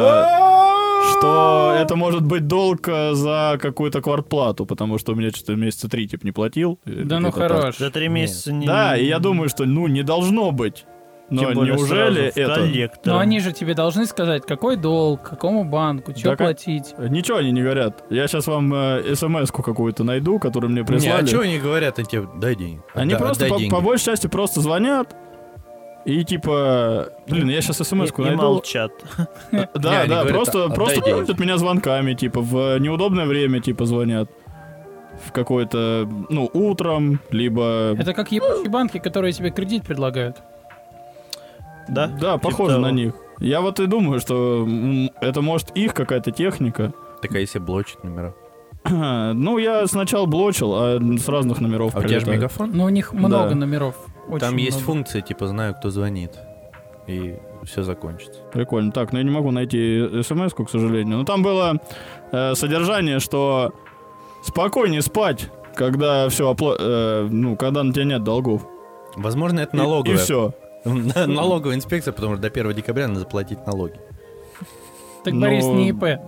[1.18, 5.88] что это может быть долг э, за какую-то квартплату, потому что у меня что-то месяца
[5.88, 6.78] три типа не платил.
[6.84, 7.76] или Да ну хорош.
[7.78, 8.66] За три месяца не...
[8.66, 10.84] Да, и я думаю, что ну не должно быть.
[11.30, 12.54] Но Тем более неужели это...
[12.54, 13.12] коллектор.
[13.12, 16.94] Но они же тебе должны сказать, какой долг, какому банку, что Да как- платить.
[16.98, 18.02] Ничего они не говорят.
[18.08, 21.24] Я сейчас вам э, смс-ку какую-то найду, которую мне Не, прислали.
[21.24, 21.98] а что они говорят?
[21.98, 22.80] Они тебе, дай денег.
[22.94, 23.68] Они Отда- просто деньги.
[23.68, 25.14] по большей части просто звонят
[26.08, 28.42] и типа, блин, я сейчас смс-ку и, и найду.
[28.42, 28.90] молчат.
[29.52, 31.10] Да, они да, говорят, просто, «Отдай просто деньги».
[31.18, 34.30] крутят меня звонками, типа, в неудобное время, типа, звонят.
[35.26, 37.94] В какое-то, ну, утром, либо...
[37.98, 40.38] Это как ебучие банки, которые тебе кредит предлагают.
[41.88, 42.06] Да?
[42.06, 43.12] Да, Типа похоже на них.
[43.38, 44.66] Я вот и думаю, что
[45.20, 46.94] это может их какая-то техника.
[47.20, 48.32] Так а если блочить номера?
[49.34, 52.70] Ну, я сначала блочил, а с разных номеров А у тебя же мегафон?
[52.72, 53.54] Но у них много Да.
[53.54, 53.94] номеров.
[54.28, 54.86] Очень Там есть много.
[54.92, 56.32] функция, типа, знаю, кто звонит.
[57.06, 58.40] И все закончится.
[58.52, 58.92] Прикольно.
[58.92, 61.18] Так, ну я не могу найти смс к сожалению.
[61.18, 61.80] Но там было
[62.32, 63.72] э, содержание, что
[64.44, 66.54] спокойнее спать, когда все
[67.30, 68.66] ну, когда на тебя нет долгов.
[69.16, 70.18] Возможно, это И- налоговая.
[70.18, 70.52] И, все.
[70.84, 73.98] Налоговая инспекция, потому что до 1 декабря надо заплатить налоги.
[75.24, 76.20] Так Ну, Борис не ИП.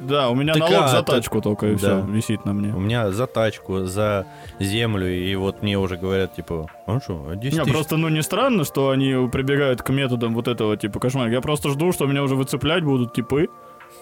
[0.00, 1.76] Да, у меня Так, налог а, за это- тачку только и Да.
[1.76, 2.74] все висит на мне.
[2.74, 4.26] У меня за тачку, за
[4.58, 7.72] землю, и вот мне уже говорят, типа, а что, а 10 Не, тысяч?
[7.74, 11.30] просто, ну, не странно, что они прибегают к методам вот этого, типа, кошмара.
[11.30, 13.48] Я просто жду, что меня уже выцеплять будут типы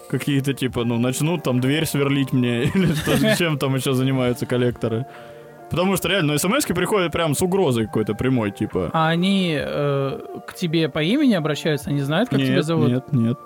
[0.09, 5.05] какие-то, типа, ну, начнут там дверь сверлить мне, или что, чем там еще занимаются коллекторы.
[5.69, 8.89] Потому что реально, ну, смс приходят прям с угрозой какой-то прямой, типа.
[8.91, 12.87] А они э, к тебе по имени обращаются, они знают, как тебя нет, зовут?
[12.87, 13.37] нет, нет.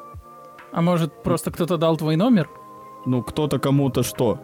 [0.73, 2.49] А может, просто кто-то дал твой номер?
[3.05, 4.39] Ну, кто-то кому-то что?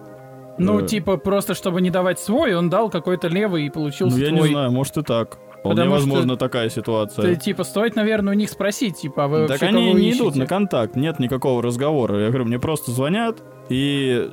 [0.58, 0.86] Ну, Э.
[0.88, 4.42] типа, просто чтобы не давать свой, он дал какой-то левый и получился Ну, я твой.
[4.50, 5.40] не знаю, может и так.
[5.60, 7.24] Вполне Потому что возможно такая ситуация.
[7.26, 10.24] Ты, типа, стоит, наверное, у них спросить, типа, а вы Так они не ищете?
[10.24, 12.20] идут на контакт, нет никакого разговора.
[12.20, 14.30] Я говорю, мне просто звонят, и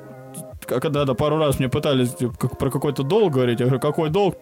[0.66, 4.36] к- когда-то пару раз мне пытались типа, про какой-то долг говорить, я говорю, какой долг?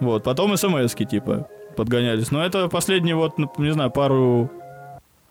[0.00, 1.46] Вот, потом смс типа,
[1.76, 2.30] подгонялись.
[2.30, 4.50] Но это последние вот, ну, не знаю, пару...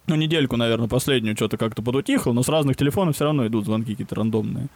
[0.06, 3.92] Ну, недельку, наверное, последнюю что-то как-то подутихло, но с разных телефонов все равно идут звонки
[3.92, 4.68] какие-то рандомные.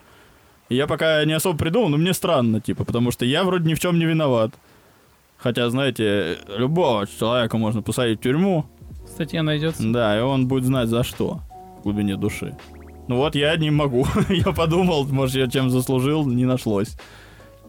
[0.68, 3.74] И я пока не особо придумал, но мне странно, типа, потому что я вроде ни
[3.74, 4.52] в чем не виноват.
[5.36, 8.66] Хотя, знаете, любого человека можно посадить в тюрьму,
[9.06, 9.82] Статья найдется.
[9.92, 11.40] да, и он будет знать за что
[11.80, 12.56] в глубине души.
[13.08, 14.06] Ну вот я не могу.
[14.28, 16.96] я подумал, может, я чем заслужил, не нашлось.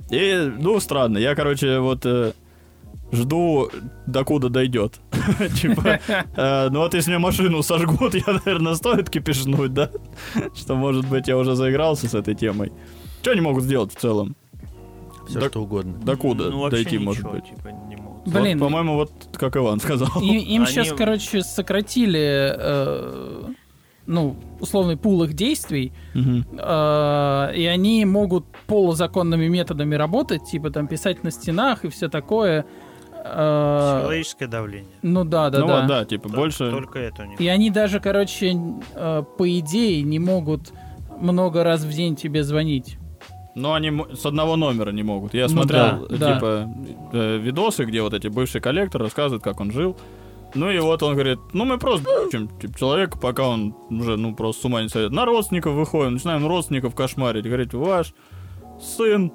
[0.09, 1.17] И, ну, странно.
[1.17, 2.33] Я, короче, вот э,
[3.11, 3.69] жду,
[4.07, 4.99] докуда дойдет.
[5.61, 5.99] Типа,
[6.35, 9.89] э, ну вот если мне машину сожгут, я, наверное, стоит кипишнуть, да?
[10.55, 12.71] Что, может быть, я уже заигрался с этой темой.
[13.21, 14.35] Что они могут сделать в целом?
[15.27, 15.93] Все что угодно.
[16.03, 17.45] Докуда Ну, дойти, может быть?
[17.45, 17.71] Типа.
[18.27, 20.09] Блин, Вот, по-моему, вот как Иван сказал.
[20.21, 23.43] И- им Они- сейчас, короче, сократили, э,
[24.07, 26.45] ну, условный пул их действий, Мгм.
[26.57, 32.65] э, и они могут полузаконными методами работать, типа там писать на стенах и все такое.
[33.27, 34.91] Э, Психологическое давление.
[35.01, 35.87] ну да, да, ну да.
[35.87, 36.69] да, типа, Т- больше...
[36.71, 37.41] Только это у них.
[37.41, 38.55] И они даже, короче,
[38.93, 40.71] э, по идее не могут
[41.19, 42.97] много раз в день тебе звонить.
[43.55, 45.33] Но они с одного номера не могут.
[45.33, 46.33] Я Ну смотрел, да, да.
[46.35, 46.69] типа,
[47.13, 49.95] э, видосы, где вот эти бывшие коллекторы рассказывают, как он жил.
[50.53, 54.35] Ну и вот он говорит, ну мы просто чем типа, человека, пока он уже, ну,
[54.35, 55.11] просто с ума не сойдет.
[55.11, 57.45] На родственников выходим, начинаем родственников кошмарить.
[57.45, 58.13] Говорит, ваш
[58.79, 59.31] сын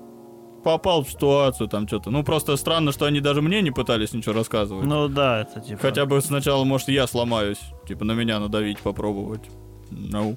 [0.62, 2.10] попал в ситуацию, там что-то.
[2.10, 4.86] Ну, просто странно, что они даже мне не пытались ничего рассказывать.
[4.86, 5.80] Ну да, это типа...
[5.80, 7.60] Хотя бы сначала, может, я сломаюсь.
[7.86, 9.42] Типа, на меня надавить, попробовать.
[9.90, 10.36] Ну.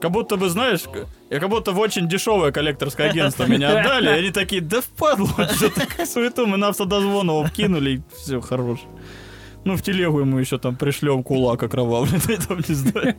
[0.00, 0.82] Как будто бы, знаешь,
[1.30, 5.48] я как будто в очень дешевое коллекторское агентство меня отдали, и они такие, да впадло,
[5.56, 8.80] что такая суету, мы на автодозвон вкинули, и все, хорош.
[9.64, 13.16] Ну, в телегу ему еще там пришлем кулак окровавленный, там, не знаю.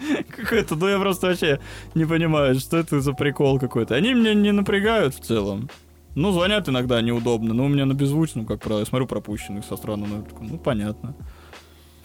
[0.36, 1.60] Какой-то, ну я просто вообще
[1.94, 3.94] не понимаю, что это за прикол какой-то.
[3.94, 5.68] Они меня не напрягают в целом.
[6.16, 9.76] Ну, звонят иногда неудобно, но у меня на беззвучном, как правило, я смотрю пропущенных со
[9.76, 11.14] стороны, ну, ну, понятно.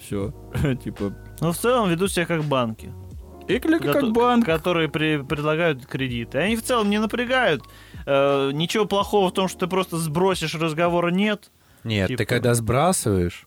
[0.00, 0.32] Все,
[0.84, 1.12] типа...
[1.40, 2.92] Ну, в целом ведут себя как банки.
[3.48, 4.44] И как Кото- банк.
[4.44, 6.38] Которые при- предлагают кредиты.
[6.38, 7.62] Они в целом не напрягают.
[8.04, 11.50] Э, ничего плохого в том, что ты просто сбросишь, разговора нет.
[11.84, 13.46] Нет, Типа- ты когда сбрасываешь...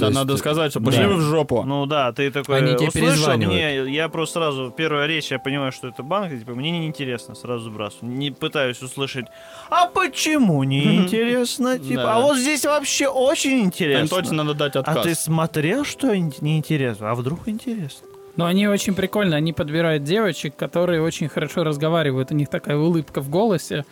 [0.00, 1.08] Да, есть, надо сказать, что пошли да.
[1.08, 1.62] вы в жопу.
[1.62, 5.72] Ну да, ты такой Они тебе услышал мне, я просто сразу, первая речь, я понимаю,
[5.72, 8.12] что это банк, и, типа, мне не интересно, сразу сбрасываю.
[8.16, 9.26] Не пытаюсь услышать,
[9.70, 11.78] а почему не интересно?
[11.78, 14.02] Типа, а вот здесь вообще очень интересно.
[14.02, 15.04] Им точно надо дать А отказ.
[15.04, 17.10] ты смотрел, что ин- неинтересно?
[17.10, 18.06] А вдруг интересно?
[18.36, 23.20] Но они очень прикольно, они подбирают девочек, которые очень хорошо разговаривают, у них такая улыбка
[23.20, 23.84] в голосе.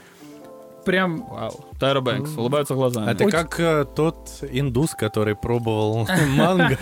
[0.88, 1.52] Прям Вау.
[1.78, 3.10] Тайра Бэнкс, улыбаются глазами.
[3.10, 6.78] Это Очень- как э, тот индус, который пробовал манго.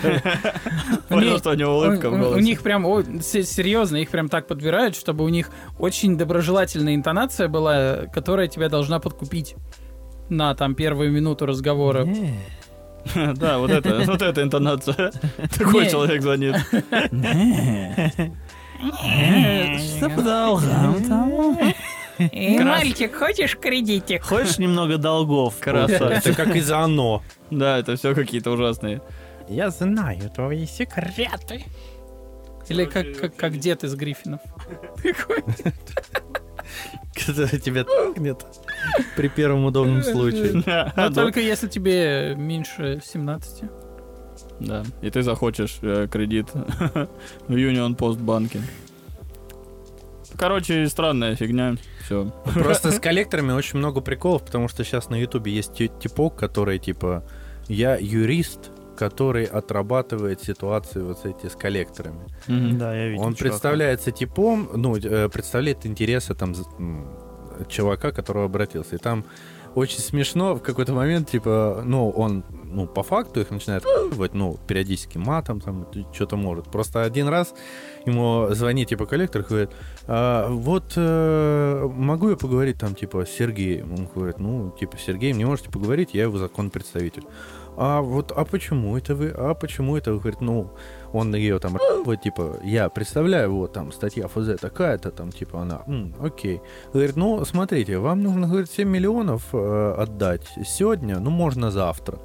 [1.09, 2.85] Понял, что у него улыбка в у- них прям
[3.21, 9.01] серьезно, их прям так подбирают, чтобы у них очень доброжелательная интонация была, которая тебя должна
[9.01, 9.55] подкупить
[10.29, 12.07] на там первую минуту разговора.
[13.35, 15.11] Да, вот это, вот эта интонация.
[15.57, 16.55] Такой человек звонит.
[19.97, 20.09] Что
[22.19, 24.23] Мальчик, хочешь кредитик?
[24.23, 25.55] Хочешь немного долгов?
[25.59, 26.25] Красавец.
[26.25, 27.21] Это как из оно.
[27.51, 29.01] Да, это все какие-то ужасные.
[29.47, 31.63] Я знаю твои секреты.
[32.69, 34.41] Или как, как, как дед из Гриффинов.
[37.25, 38.45] Когда тебя толкнет
[39.15, 40.53] при первом удобном случае.
[40.53, 40.61] Но
[40.95, 43.63] Да, только если тебе меньше 17.
[44.59, 46.47] Да, и ты захочешь э, кредит
[47.47, 48.61] в Union Post банке.
[50.37, 51.75] Короче, странная фигня.
[52.05, 52.31] Все.
[52.53, 56.79] Просто с коллекторами очень много приколов, потому что сейчас на Ютубе есть ти- типок, который
[56.79, 57.23] типа
[57.67, 62.25] я юрист, который отрабатывает ситуации вот эти с коллекторами.
[62.47, 63.23] Да, я видел.
[63.23, 63.49] Он чувака.
[63.49, 66.55] представляется типом, ну, э, представляет интересы там
[67.67, 68.95] чувака, который обратился.
[68.95, 69.25] И там
[69.75, 74.57] очень смешно в какой-то момент, типа, ну, он, ну, по факту их начинает вот, ну,
[74.67, 76.65] периодически матом, там, что-то может.
[76.65, 77.53] Просто один раз
[78.05, 79.69] ему звонит, типа, коллектор, говорит,
[80.07, 83.93] «А, вот, э, могу я поговорить там, типа, с Сергеем?
[83.93, 87.23] Он говорит, ну, типа, с Сергеем не можете поговорить, я его законный представитель.
[87.79, 89.29] А вот, а почему это вы?
[89.29, 90.19] А почему это вы?
[90.19, 90.71] Говорит, ну,
[91.13, 95.83] он ее там, вот, типа, я представляю, вот, там, статья ФЗ такая-то, там, типа, она,
[95.85, 96.59] «М, окей.
[96.91, 102.17] Говорит, ну, смотрите, вам нужно, говорит, 7 миллионов э, отдать сегодня, ну, можно завтра.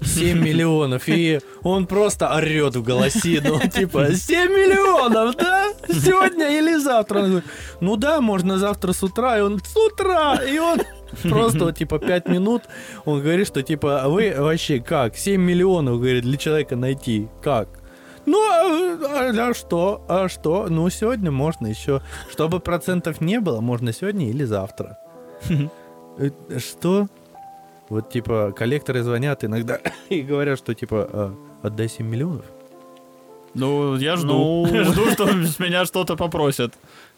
[0.00, 5.72] 7 миллионов, и он просто орет в голосину, типа, 7 миллионов, да?
[5.88, 7.18] Сегодня или завтра?
[7.20, 10.80] Он говорит, ну да, можно завтра с утра, и он с утра, и он
[11.22, 12.62] просто, типа, 5 минут,
[13.04, 15.16] он говорит, что, типа, «А вы вообще как?
[15.16, 17.68] 7 миллионов, говорит, для человека найти, как?
[18.26, 20.04] Ну, а, а что?
[20.06, 20.66] А что?
[20.68, 22.02] Ну, сегодня можно еще.
[22.30, 24.98] Чтобы процентов не было, можно сегодня или завтра.
[26.20, 27.06] Э, Что?
[27.88, 29.80] Вот, типа, коллекторы звонят иногда
[30.10, 32.44] и говорят, что, типа, «А, отдай 7 миллионов.
[33.54, 34.66] Ну, я жду.
[34.84, 36.74] Жду, что с меня что-то попросят.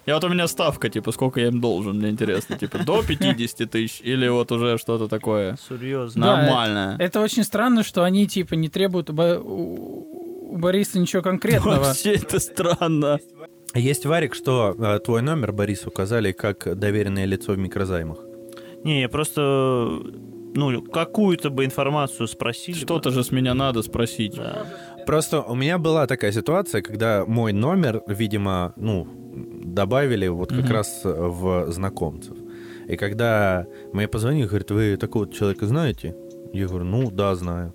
[0.06, 2.56] Я вот у меня ставка, типа, сколько я им должен, мне интересно.
[2.56, 6.24] Типа, до 50 тысяч или вот уже что-то такое Серьезно.
[6.26, 6.96] Да, нормальное.
[6.98, 9.12] Это очень странно, что они, типа, не требуют у-
[10.52, 11.80] у Бориса ничего конкретного.
[11.84, 13.18] Вообще это странно.
[13.74, 18.18] Есть варик, что э, твой номер, Борис, указали как доверенное лицо в микрозаймах.
[18.82, 20.00] Не, я просто,
[20.54, 22.76] ну, какую-то бы информацию спросили.
[22.76, 22.80] бы.
[22.82, 24.34] Что-то же с меня надо спросить.
[24.36, 24.66] Да.
[25.06, 29.06] Просто у меня была такая ситуация, когда мой номер, видимо, ну,
[29.64, 30.72] добавили вот как Мгм.
[30.72, 32.36] раз в знакомцев.
[32.88, 36.14] И когда мне позвонили, говорят, вы такого человека знаете?
[36.52, 37.74] Я говорю, ну, да, знаю.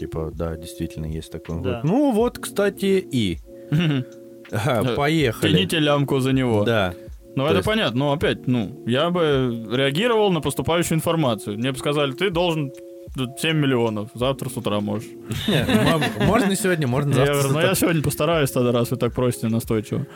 [0.00, 1.54] Типа, да, действительно есть такой.
[1.56, 1.68] Он Да.
[1.70, 3.38] говорит, ну, вот, кстати, и.
[4.50, 5.52] Э, поехали.
[5.52, 6.64] Тяните лямку за него.
[6.64, 6.94] Да.
[7.36, 7.98] Ну, То это есть- понятно.
[7.98, 11.58] Но опять, ну, я бы реагировал на поступающую информацию.
[11.58, 12.72] Мне бы сказали, ты должен
[13.16, 14.10] тут 7 миллионов.
[14.14, 15.08] Завтра с утра можешь.
[15.48, 17.34] Не, м- Можно сегодня, можно Я завтра.
[17.34, 20.06] говорю, ну я сегодня постараюсь тогда, раз вы так просите настойчиво.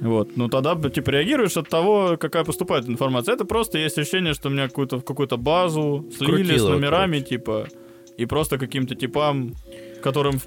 [0.00, 0.36] Вот.
[0.36, 3.34] Ну тогда, типа, реагируешь от того, какая поступает информация.
[3.34, 7.66] Это просто есть ощущение, что меня какую-то, в какую-то базу слили с номерами, типа,
[8.16, 9.54] и просто каким-то типам,
[10.02, 10.38] которым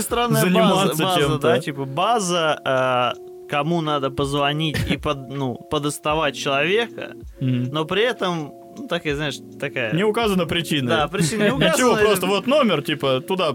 [0.02, 1.38] странная заниматься база, база, чем-то.
[1.38, 3.20] да, типа база, э,
[3.54, 9.92] кому надо позвонить и под, ну, подоставать человека, но при этом, ну, такая, знаешь, такая...
[9.94, 10.88] Не указана причина.
[10.88, 11.72] Да, причина не указана.
[11.72, 13.54] Ничего, просто вот номер, типа, туда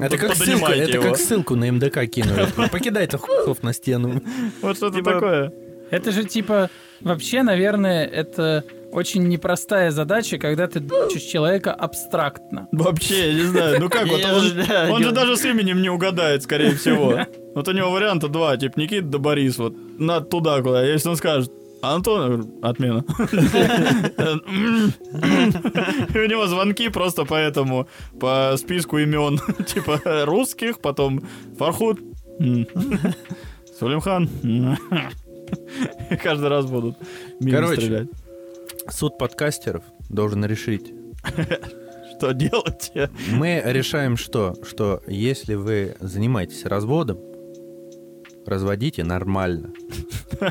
[0.00, 1.02] Это как, ссылка, это его.
[1.02, 2.46] как ссылку на МДК кинули.
[2.72, 4.22] Покидайте хуев на стену.
[4.62, 5.52] Вот что-то Типа- такое.
[5.90, 6.70] Это же, типа,
[7.02, 8.64] вообще, наверное, это
[8.94, 12.68] очень непростая задача, когда ты дучишь человека абстрактно.
[12.70, 16.44] Вообще, я не знаю, ну как вот, он, же, он даже с именем не угадает,
[16.44, 17.26] скорее всего.
[17.54, 20.84] Вот у него варианта два, типа Никита да Борис, вот, надо туда куда.
[20.84, 21.50] Если он скажет,
[21.82, 23.04] Антон, отмена.
[26.14, 27.88] И у него звонки просто по этому,
[28.18, 31.20] по списку имен, типа русских, потом
[31.58, 32.00] Фархут.
[32.38, 32.66] И
[36.22, 36.96] Каждый раз будут
[37.40, 37.82] Короче.
[37.82, 38.08] стрелять.
[38.90, 40.92] Суд подкастеров должен решить.
[42.16, 42.92] Что делать?
[43.32, 44.54] Мы решаем что?
[44.62, 47.18] Что если вы занимаетесь разводом,
[48.46, 49.72] разводите нормально.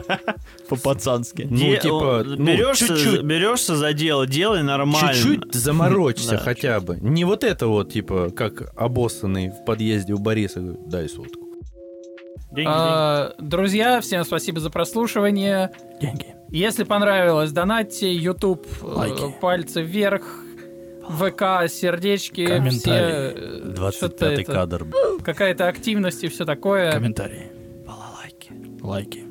[0.70, 1.48] По-пацански.
[1.50, 3.22] Ну, Де- типа, ну, берешься, чуть-чуть.
[3.24, 5.14] берешься за дело, делай нормально.
[5.14, 6.98] Чуть-чуть заморочься хотя бы.
[7.00, 10.60] Не вот это вот, типа, как обоссанный в подъезде у Бориса.
[10.60, 11.40] говорит, Дай сотку.
[12.52, 15.72] Деньги, А, друзья, всем спасибо за прослушивание.
[16.02, 16.36] Деньги.
[16.54, 19.36] Если понравилось, донатьте, YouTube, э, Лайки.
[19.42, 20.22] пальцы вверх,
[21.10, 23.88] ВК, сердечки, все, Комментарии.
[23.88, 24.86] э, что-то это, кадр.
[25.24, 26.92] какая-то активность и все такое.
[26.92, 27.52] Комментарии.
[28.84, 29.24] Лайки.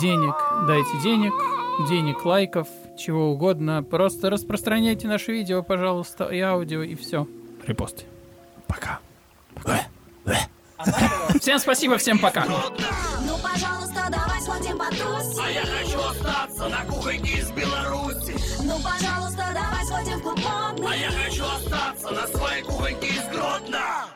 [0.00, 0.34] Денег,
[0.66, 1.32] дайте денег,
[1.88, 2.66] денег, лайков,
[2.98, 3.84] чего угодно.
[3.84, 7.28] Просто распространяйте наше видео, пожалуйста, и аудио, и все.
[7.64, 8.02] Репосты.
[8.66, 8.98] Пока.
[11.40, 12.44] Всем спасибо, всем пока.
[12.46, 15.44] Ну, пожалуйста, давай сходим потусим.
[15.44, 20.92] А я хочу остаться на кухоньке из Беларуси Ну, пожалуйста, давай сходим в клуб модный.
[20.92, 24.06] А я хочу остаться на своей кухоньке из Гродно